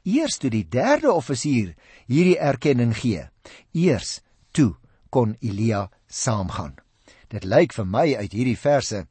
Eers 0.06 0.38
toe 0.38 0.52
die 0.54 0.66
derde 0.70 1.12
offisier 1.14 1.74
hierdie 2.06 2.38
erkenning 2.38 2.94
gee, 2.98 3.26
eers 3.74 4.20
toe 4.52 4.76
kon 5.10 5.36
Elia 5.42 5.88
saamgaan. 6.08 6.76
Dit 7.34 7.48
lyk 7.48 7.74
vir 7.74 7.88
my 7.88 8.08
uit 8.16 8.34
hierdie 8.34 8.60
verse, 8.60 9.06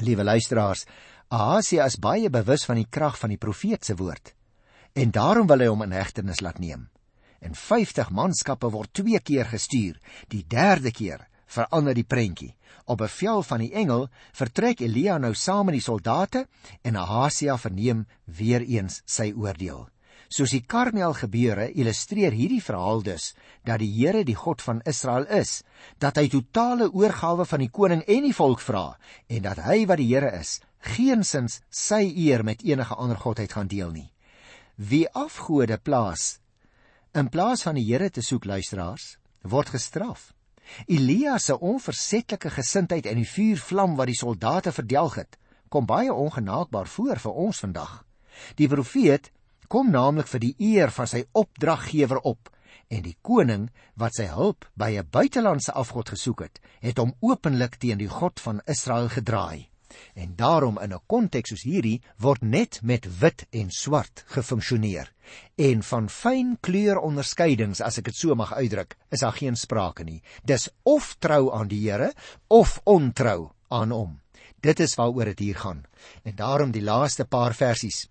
liewe 0.00 0.24
luisteraars, 0.24 0.86
Ahasia 1.34 1.86
is 1.86 1.98
baie 1.98 2.30
bewus 2.30 2.64
van 2.66 2.78
die 2.78 2.88
krag 2.90 3.18
van 3.18 3.32
die 3.32 3.40
profeet 3.40 3.84
se 3.84 3.96
woord 3.98 4.34
en 4.94 5.10
daarom 5.10 5.48
wil 5.50 5.62
hy 5.62 5.70
hom 5.70 5.82
in 5.86 5.94
hegtenis 5.96 6.42
laat 6.44 6.60
neem 6.62 6.84
en 7.44 7.54
50 7.54 8.10
manskappe 8.10 8.70
word 8.72 8.92
twee 8.96 9.20
keer 9.20 9.48
gestuur. 9.52 10.00
Die 10.32 10.44
derde 10.48 10.90
keer 10.90 11.26
verander 11.54 11.94
die 11.94 12.08
prentjie. 12.08 12.54
Op 12.84 12.98
bevel 13.00 13.42
van 13.42 13.62
die 13.64 13.72
engel 13.72 14.08
vertrek 14.36 14.82
Elia 14.84 15.16
nou 15.18 15.32
saam 15.34 15.68
met 15.68 15.78
die 15.78 15.84
soldate 15.84 16.46
en 16.82 16.96
Ahasia 17.00 17.56
verneem 17.60 18.04
weer 18.24 18.64
eens 18.64 19.02
sy 19.06 19.30
oordeel. 19.32 19.86
Soos 20.28 20.50
die 20.50 20.64
Karmel 20.66 21.12
gebeure 21.14 21.68
illustreer 21.72 22.34
hierdie 22.34 22.62
verhaal 22.64 23.04
dus 23.06 23.32
dat 23.64 23.78
die 23.80 23.90
Here 23.92 24.24
die 24.24 24.34
God 24.34 24.62
van 24.64 24.80
Israel 24.88 25.28
is, 25.30 25.62
dat 26.00 26.18
hy 26.18 26.26
totale 26.32 26.88
oorgawe 26.90 27.44
van 27.46 27.62
die 27.62 27.70
koning 27.70 28.02
en 28.08 28.24
die 28.26 28.34
volk 28.34 28.64
vra 28.64 28.96
en 29.28 29.44
dat 29.44 29.60
hy 29.68 29.84
wat 29.86 30.00
die 30.00 30.08
Here 30.10 30.32
is, 30.40 30.58
geensins 30.96 31.60
sy 31.70 32.02
eer 32.26 32.44
met 32.44 32.64
enige 32.64 32.96
ander 32.96 33.20
godheid 33.20 33.52
gaan 33.52 33.70
deel 33.70 33.92
nie. 33.94 34.10
Wie 34.76 35.06
afgode 35.12 35.78
plaas 35.78 36.40
In 37.14 37.28
plaas 37.30 37.60
van 37.62 37.76
die 37.78 37.84
Here 37.86 38.08
te 38.10 38.22
soek 38.26 38.42
luisteraars, 38.50 39.04
word 39.46 39.68
gestraf. 39.70 40.32
Elia 40.90 41.36
se 41.38 41.54
onversetlike 41.54 42.50
gesindheid 42.50 43.06
en 43.06 43.20
die 43.20 43.28
vuurvlam 43.28 43.94
wat 43.94 44.10
die 44.10 44.16
soldate 44.18 44.72
verdelg 44.74 45.20
het, 45.20 45.36
kom 45.70 45.86
baie 45.86 46.10
ongenaakbaar 46.10 46.90
voor 46.90 47.20
vir 47.22 47.38
ons 47.44 47.60
vandag. 47.62 47.92
Die 48.58 48.66
profeet 48.66 49.30
kom 49.70 49.92
naamlik 49.94 50.26
vir 50.32 50.42
die 50.42 50.56
eer 50.58 50.90
van 50.90 51.06
sy 51.06 51.22
opdraggewer 51.38 52.18
op 52.26 52.50
en 52.90 53.06
die 53.06 53.14
koning 53.22 53.68
wat 53.94 54.18
sy 54.18 54.26
hulp 54.34 54.66
by 54.74 54.90
'n 54.98 55.06
buitelandse 55.06 55.70
afgod 55.72 56.10
gesoek 56.16 56.42
het, 56.48 56.58
het 56.82 56.98
hom 56.98 57.14
openlik 57.22 57.78
teen 57.78 57.98
die 57.98 58.10
God 58.10 58.40
van 58.40 58.60
Israel 58.66 59.08
gedraai. 59.08 59.70
En 60.14 60.36
daarom 60.36 60.78
in 60.82 60.92
'n 60.92 61.00
konteks 61.06 61.48
soos 61.48 61.62
hierdie 61.62 62.02
word 62.18 62.42
net 62.42 62.80
met 62.82 63.06
wit 63.18 63.46
en 63.50 63.70
swart 63.70 64.24
gefunksioneer. 64.26 65.12
En 65.56 65.82
van 65.82 66.08
fyn 66.08 66.56
kleuronderskeidings, 66.60 67.80
as 67.80 67.98
ek 67.98 68.04
dit 68.04 68.16
so 68.16 68.34
mag 68.34 68.52
uitdruk, 68.54 68.96
is 69.10 69.20
daar 69.20 69.32
geen 69.32 69.56
sprake 69.56 70.04
nie. 70.04 70.22
Dis 70.44 70.68
of 70.82 71.16
trou 71.18 71.52
aan 71.52 71.68
die 71.68 71.90
Here 71.90 72.12
of 72.48 72.80
ontrou 72.84 73.50
aan 73.68 73.90
hom. 73.90 74.20
Dit 74.60 74.80
is 74.80 74.94
waaroor 74.94 75.24
dit 75.24 75.38
hier 75.38 75.56
gaan. 75.56 75.84
En 76.22 76.34
daarom 76.36 76.70
die 76.70 76.82
laaste 76.82 77.24
paar 77.24 77.54
versies 77.54 78.08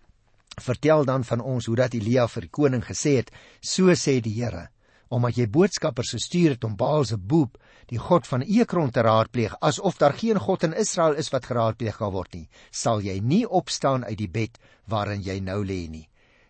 vertel 0.62 1.06
dan 1.06 1.24
van 1.24 1.42
ons 1.42 1.66
hoe 1.66 1.76
dat 1.76 1.94
Elia 1.94 2.28
vir 2.28 2.42
die 2.42 2.50
koning 2.50 2.84
gesê 2.86 3.16
het: 3.16 3.32
"So 3.60 3.94
sê 3.94 4.22
die 4.22 4.44
Here: 4.44 4.70
omdat 5.14 5.38
jy 5.38 5.48
boodskappers 5.50 6.16
gestuur 6.16 6.56
het 6.56 6.64
om 6.64 6.76
Baal 6.76 7.06
se 7.06 7.18
boep, 7.18 7.58
die 7.94 8.02
god 8.02 8.26
van 8.26 8.42
Ekron 8.42 8.90
te 8.90 9.04
raadpleeg, 9.06 9.54
asof 9.62 10.00
daar 10.02 10.16
geen 10.18 10.40
god 10.42 10.64
in 10.66 10.74
Israel 10.74 11.14
is 11.22 11.30
wat 11.30 11.46
geraadpleeg 11.46 12.00
kan 12.00 12.14
word 12.16 12.34
nie, 12.34 12.48
sal 12.72 13.04
jy 13.06 13.20
nie 13.22 13.44
opstaan 13.46 14.06
uit 14.08 14.18
die 14.18 14.32
bed 14.32 14.58
waarin 14.90 15.22
jy 15.22 15.38
nou 15.46 15.60
lê 15.62 15.84
nie. 15.90 16.08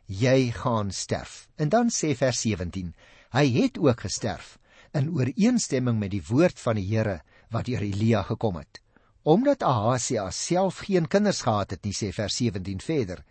Jy 0.07 0.53
gaan 0.55 0.91
sterf. 0.91 1.47
En 1.59 1.69
dan 1.69 1.91
sê 1.91 2.13
vers 2.15 2.39
17: 2.45 2.93
Hy 3.35 3.45
het 3.57 3.79
ook 3.79 4.05
gesterf 4.05 4.57
in 4.93 5.09
ooreenstemming 5.09 5.99
met 5.99 6.13
die 6.13 6.23
woord 6.23 6.59
van 6.59 6.77
die 6.79 6.87
Here 6.87 7.19
wat 7.51 7.67
deur 7.67 7.81
Elia 7.81 8.23
gekom 8.23 8.61
het. 8.61 8.79
Omdat 9.23 9.63
Ahasia 9.63 10.29
self 10.31 10.83
geen 10.87 11.07
kinders 11.07 11.41
gehad 11.41 11.71
het 11.71 11.83
nie, 11.83 11.95
sê 11.95 12.11
vers 12.13 12.35
17 12.37 12.79
verder, 12.79 13.23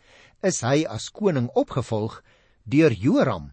is 0.42 0.60
hy 0.60 0.84
as 0.84 1.10
koning 1.12 1.48
opgevolg 1.54 2.20
deur 2.64 2.92
Joram 2.92 3.52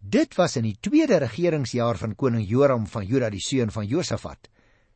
Dit 0.00 0.34
was 0.38 0.56
in 0.56 0.64
die 0.64 0.78
tweede 0.80 1.18
regeringsjaar 1.20 1.98
van 2.00 2.16
koning 2.16 2.46
Joram 2.48 2.86
van 2.88 3.04
Juda 3.04 3.28
die 3.30 3.42
seun 3.44 3.70
van 3.70 3.84
Josafat. 3.86 4.48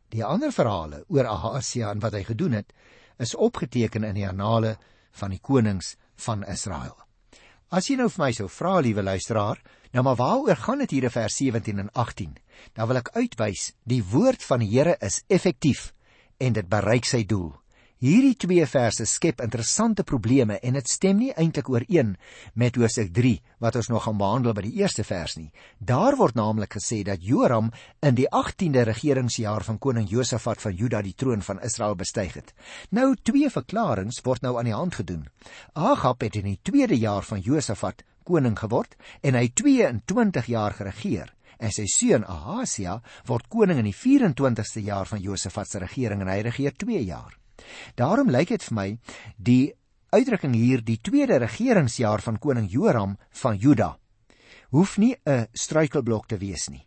Die 0.09 0.25
ander 0.25 0.53
verhale 0.53 1.05
oor 1.13 1.29
Ahasia 1.29 1.91
en 1.93 2.01
wat 2.01 2.17
hy 2.17 2.23
gedoen 2.25 2.57
het, 2.57 2.73
is 3.21 3.35
opgeteken 3.37 4.05
in 4.09 4.17
die 4.17 4.27
annale 4.27 4.79
van 5.21 5.35
die 5.35 5.41
konings 5.45 5.97
van 6.25 6.45
Israel. 6.49 6.97
As 7.69 7.91
jy 7.91 7.99
nou 8.01 8.09
vir 8.09 8.23
my 8.23 8.31
sou 8.33 8.49
vra, 8.49 8.79
liewe 8.81 9.03
luisteraar, 9.05 9.61
nou 9.93 10.05
maar 10.07 10.17
waaroor 10.17 10.57
gaan 10.57 10.81
dit 10.85 10.97
hier 10.97 11.09
in 11.11 11.13
vers 11.13 11.37
17 11.37 11.85
en 11.85 11.91
18? 11.93 12.33
Dan 12.73 12.89
wil 12.89 13.03
ek 13.03 13.13
uitwys, 13.13 13.75
die 13.85 14.03
woord 14.03 14.43
van 14.43 14.65
die 14.65 14.71
Here 14.73 14.97
is 15.05 15.21
effektief 15.29 15.93
en 16.41 16.57
dit 16.57 16.69
bereik 16.69 17.05
sy 17.05 17.25
doel. 17.29 17.53
Hierdie 18.03 18.35
twee 18.35 18.65
verse 18.67 19.05
skep 19.07 19.39
interessante 19.41 20.03
probleme 20.03 20.57
en 20.67 20.75
dit 20.75 20.89
stem 20.91 21.21
nie 21.23 21.31
eintlik 21.39 21.69
ooreen 21.71 22.17
met 22.59 22.75
Hosea 22.75 23.07
3 23.07 23.37
wat 23.63 23.77
ons 23.79 23.89
nog 23.89 24.03
gaan 24.09 24.19
behandel 24.19 24.53
by 24.57 24.65
die 24.67 24.81
eerste 24.81 25.05
vers 25.07 25.37
nie. 25.39 25.53
Daar 25.79 26.17
word 26.19 26.35
naamlik 26.35 26.75
gesê 26.75 27.05
dat 27.07 27.23
Joram 27.23 27.71
in 28.03 28.19
die 28.19 28.27
18de 28.27 28.83
regeringsjaar 28.89 29.63
van 29.69 29.79
koning 29.79 30.09
Josafat 30.11 30.61
van 30.61 30.75
Juda 30.75 31.05
die 31.07 31.15
troon 31.15 31.43
van 31.47 31.63
Israel 31.63 31.95
bestyg 31.95 32.35
het. 32.35 32.51
Nou 32.91 33.15
twee 33.23 33.49
verklaringe 33.51 34.19
word 34.27 34.43
nou 34.43 34.57
aan 34.59 34.69
die 34.69 34.75
hand 34.75 34.99
gedoen. 34.99 35.29
Agab 35.73 36.27
het 36.27 36.41
in 36.43 36.51
die 36.51 36.59
tweede 36.63 36.99
jaar 36.99 37.23
van 37.23 37.41
Josafat 37.47 38.03
koning 38.25 38.59
geword 38.59 38.99
en 39.23 39.39
hy 39.39 39.47
22 39.55 40.51
jaar 40.51 40.75
geregeer 40.75 41.31
en 41.63 41.71
sy 41.71 41.87
seun 41.87 42.27
Ahasia 42.27 42.99
word 43.31 43.47
koning 43.49 43.79
in 43.79 43.89
die 43.89 43.97
24ste 43.97 44.83
jaar 44.83 45.07
van 45.07 45.23
Josafat 45.23 45.71
se 45.71 45.79
regering 45.87 46.27
en 46.27 46.35
hy 46.35 46.43
regeer 46.51 46.75
2 46.75 47.07
jaar. 47.07 47.39
Daarom 47.95 48.31
lyk 48.31 48.49
dit 48.49 48.63
vir 48.63 48.75
my 48.75 48.89
die 49.37 49.75
uitdrukking 50.15 50.55
hier 50.55 50.83
die 50.85 51.01
tweede 51.03 51.41
regeringsjaar 51.43 52.23
van 52.23 52.39
koning 52.39 52.71
Joram 52.71 53.17
van 53.43 53.57
Juda 53.59 53.97
hoef 54.71 54.99
nie 54.99 55.15
'n 55.27 55.47
struikelblok 55.53 56.27
te 56.29 56.39
wees 56.39 56.69
nie 56.71 56.87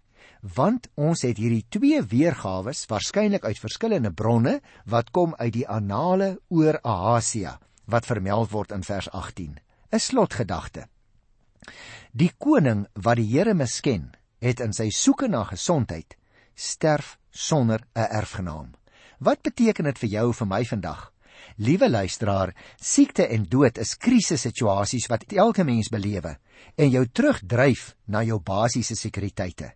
want 0.56 0.88
ons 0.96 1.22
het 1.22 1.38
hierdie 1.38 1.66
twee 1.70 2.02
weergawe 2.02 2.74
waarskynlik 2.88 3.44
uit 3.46 3.60
verskillende 3.60 4.12
bronne 4.12 4.62
wat 4.86 5.12
kom 5.12 5.36
uit 5.38 5.54
die 5.54 5.68
annale 5.68 6.40
oor 6.48 6.80
Ahasia 6.84 7.60
wat 7.86 8.06
vermeld 8.06 8.52
word 8.52 8.72
in 8.72 8.84
vers 8.84 9.10
18 9.10 9.60
'n 9.92 10.00
slotgedagte 10.00 10.88
die 12.12 12.32
koning 12.38 12.88
wat 12.94 13.18
die 13.18 13.30
Here 13.32 13.54
misken 13.54 14.12
het 14.40 14.60
in 14.60 14.74
sy 14.74 14.90
soeke 14.90 15.28
na 15.28 15.44
gesondheid 15.44 16.18
sterf 16.56 17.18
sonder 17.32 17.82
'n 17.96 18.08
erfgenaam 18.22 18.77
Wat 19.18 19.42
beteken 19.42 19.88
dit 19.90 19.98
vir 19.98 20.10
jou 20.10 20.28
vir 20.34 20.48
my 20.48 20.60
vandag? 20.66 21.08
Liewe 21.58 21.90
luisteraar, 21.90 22.54
siekte 22.78 23.26
en 23.34 23.48
dood 23.50 23.78
is 23.82 23.96
krisissituasies 23.98 25.08
wat 25.10 25.26
elke 25.34 25.64
mens 25.66 25.90
belewe 25.90 26.36
en 26.78 26.92
jou 26.94 27.04
terugdryf 27.06 27.96
na 28.06 28.22
jou 28.24 28.38
basiese 28.40 28.96
sekuriteite. 28.96 29.72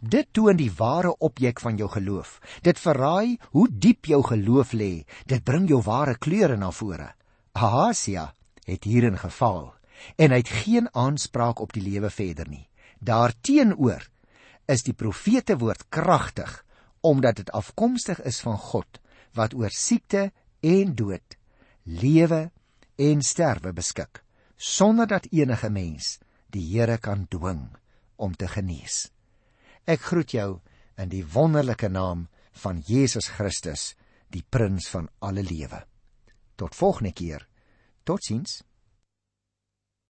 Dit 0.00 0.28
toon 0.32 0.56
die 0.56 0.70
ware 0.76 1.14
objek 1.24 1.60
van 1.60 1.78
jou 1.80 1.88
geloof. 1.88 2.38
Dit 2.62 2.78
verraai 2.78 3.38
hoe 3.52 3.68
diep 3.70 4.10
jou 4.12 4.20
geloof 4.22 4.72
lê. 4.76 5.04
Dit 5.26 5.44
bring 5.44 5.68
jou 5.68 5.80
ware 5.82 6.18
kleure 6.18 6.56
na 6.56 6.70
vore. 6.70 7.14
Ahasia 7.52 8.28
het 8.66 8.84
hierin 8.84 9.16
gefaal 9.16 9.72
en 10.18 10.32
hy 10.34 10.40
het 10.42 10.52
geen 10.64 10.88
aanspraak 10.92 11.60
op 11.60 11.72
die 11.72 11.84
lewe 11.84 12.10
verder 12.10 12.48
nie. 12.48 12.68
Daarteenoor 13.00 14.04
is 14.68 14.84
die 14.84 14.94
profete 14.94 15.56
woord 15.58 15.88
kragtig 15.88 16.60
omdat 17.02 17.36
dit 17.42 17.50
afkomstig 17.50 18.20
is 18.22 18.40
van 18.40 18.58
God 18.58 19.00
wat 19.36 19.54
oor 19.54 19.72
siekte 19.74 20.30
en 20.60 20.94
dood, 20.94 21.36
lewe 21.82 22.50
en 23.00 23.22
sterwe 23.22 23.72
beskik, 23.74 24.22
sonder 24.56 25.08
dat 25.10 25.26
enige 25.32 25.70
mens 25.70 26.18
die 26.52 26.64
Here 26.74 26.98
kan 26.98 27.26
dwing 27.28 27.70
om 28.16 28.34
te 28.36 28.46
genees. 28.48 29.08
Ek 29.88 30.04
groet 30.12 30.34
jou 30.36 30.60
in 31.00 31.10
die 31.10 31.24
wonderlike 31.26 31.88
naam 31.90 32.28
van 32.62 32.82
Jesus 32.86 33.32
Christus, 33.32 33.94
die 34.30 34.44
prins 34.44 34.86
van 34.92 35.08
alle 35.18 35.42
lewe. 35.42 35.82
Tot 36.56 36.76
volgende 36.76 37.12
keer. 37.16 37.46
Totsiens. 38.04 38.62